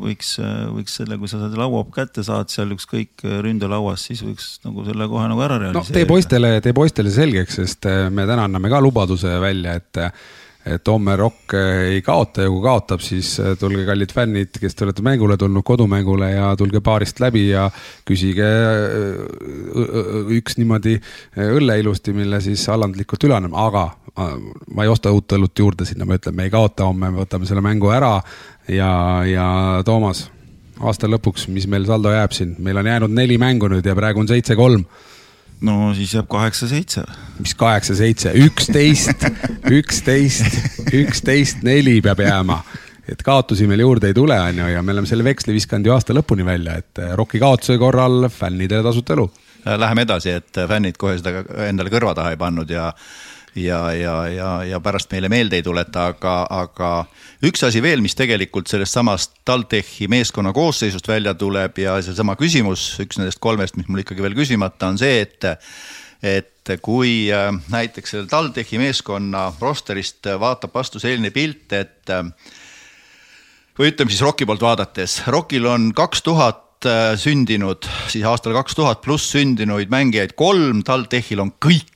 [0.00, 0.38] võiks,
[0.72, 5.10] võiks selle, kui sa selle laua kätte saad seal ükskõik ründelauas, siis võiks nagu selle
[5.12, 5.98] kohe nagu ära realiseerida no,.
[6.00, 10.06] tee poistele, tee poistele selgeks, sest me täna anname ka lubaduse välja, et
[10.66, 14.76] et homme Rock eh, ei kaota ja kui kaotab, siis eh, tulge, kallid fännid, kes
[14.76, 17.66] te olete mängule tulnud, kodumängule ja tulge baarist läbi ja
[18.08, 20.98] küsige eh, üks niimoodi
[21.40, 23.86] õlle ilusti, mille siis alandlikult üle anname, aga
[24.74, 27.48] ma ei osta uut õlut juurde sinna, ma ütlen, me ei kaota homme, me võtame
[27.48, 28.18] selle mängu ära.
[28.68, 28.90] Ja,
[29.24, 29.46] ja
[29.86, 30.26] Toomas,
[30.82, 34.20] aasta lõpuks, mis meil saldo jääb siin, meil on jäänud neli mängu nüüd ja praegu
[34.20, 34.84] on seitse-kolm
[35.66, 37.04] no siis jääb kaheksa-seitse.
[37.38, 39.26] mis kaheksa-seitse, üksteist,
[39.80, 40.60] üksteist,
[40.92, 42.62] üksteist, neli peab jääma.
[43.10, 45.94] et kaotusi meil juurde ei tule, on ju, ja me oleme selle veksli viskanud ju
[45.94, 49.26] aasta lõpuni välja, et ROK-i kaotuse korral fännidele tasuta elu.
[49.76, 52.92] Läheme edasi, et fännid kohe seda endale kõrva taha ei pannud ja
[53.54, 56.90] ja, ja, ja, ja pärast meile meelde ei tuleta, aga, aga
[57.46, 62.92] üks asi veel, mis tegelikult sellest samast TalTechi meeskonna koosseisust välja tuleb ja seesama küsimus,
[63.02, 65.50] üks nendest kolmest, mis mul ikkagi veel küsimata, on see, et
[66.20, 72.26] et kui äh, näiteks selle TalTechi meeskonna rosterist vaatab vastu selline pilt, et äh,
[73.78, 78.76] või ütleme siis Rocki poolt vaadates, Rockil on kaks tuhat äh, sündinud, siis aastal kaks
[78.76, 81.88] tuhat pluss sündinuid mängijaid kolm, TalTechil on kõik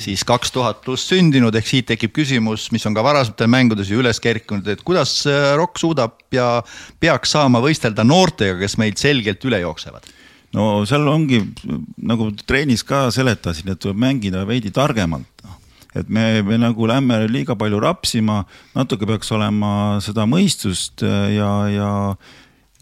[0.00, 4.02] siis kaks tuhat pluss sündinud, ehk siit tekib küsimus, mis on ka varasematel mängudes ju
[4.02, 6.48] üles kerkinud, et kuidas äh, ROK suudab ja
[7.00, 10.10] peaks saama võistelda noortega, kes meilt selgelt üle jooksevad?
[10.54, 11.40] no seal ongi
[12.06, 15.30] nagu trennis ka seletasin, et tuleb mängida veidi targemalt
[15.94, 18.42] et me, me nagu lähme liiga palju rapsima,
[18.74, 21.90] natuke peaks olema seda mõistust äh, ja, ja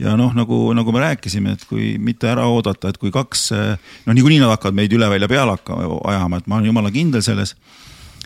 [0.02, 3.48] ja noh, nagu, nagu me rääkisime, et kui mitte ära oodata, et kui kaks,
[4.06, 7.24] noh, niikuinii nad hakkavad meid üle välja peale hakkama ajama, et ma olen jumala kindel
[7.24, 7.56] selles.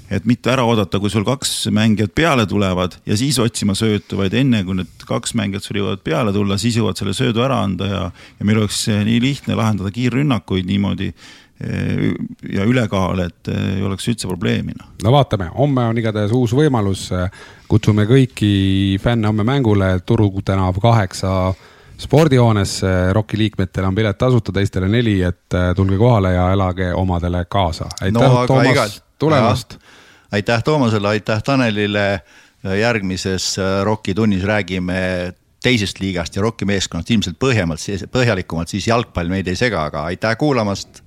[0.07, 4.37] et mitte ära oodata, kui sul kaks mängijat peale tulevad ja siis otsima söötu, vaid
[4.39, 7.89] enne kui need kaks mängijat sul jõuavad peale tulla, siis jõuad selle söödu ära anda
[7.91, 8.03] ja,
[8.39, 11.11] ja meil oleks nii lihtne lahendada kiirrünnakuid niimoodi
[12.53, 14.75] ja ülekaal, et ei oleks üldse probleemi.
[15.03, 17.09] No vaatame, homme on igatahes uus võimalus.
[17.69, 21.55] kutsume kõiki fänne homme mängule Turu tänav kaheksa
[21.99, 23.13] spordihoonesse.
[23.13, 27.89] ROK-i liikmetele on pilet tasuta, teistele neli, et tulge kohale ja elage omadele kaasa.
[28.01, 28.91] aitäh no,, Toomas igal...
[29.19, 29.79] tulemast.
[30.33, 32.21] aitäh Toomasele, aitäh Tanelile.
[32.81, 35.33] järgmises ROK-i tunnis räägime
[35.63, 40.37] teisest liigast ja ROK-i meeskonnast ilmselt põhjemalt, põhjalikumalt, siis jalgpall meid ei sega, aga aitäh
[40.39, 41.06] kuulamast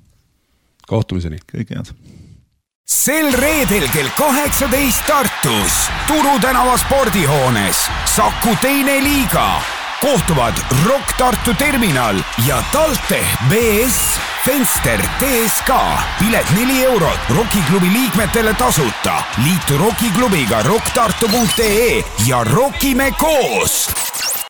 [0.89, 1.39] kohtumiseni.
[1.51, 1.93] kõike head
[2.89, 5.75] sel reedel kell kaheksateist Tartus
[6.09, 7.83] Turu tänava spordihoones
[8.15, 9.61] Saku teine liiga
[10.01, 12.17] kohtuvad Rock Tartu terminal
[12.47, 13.99] ja TalTech BS
[14.45, 15.69] Fenster TSK.
[16.19, 19.23] pilet neli eurot, Rocki klubi liikmetele tasuta.
[19.43, 23.89] liitu Rocki klubiga rocktartu.ee ja rockime koos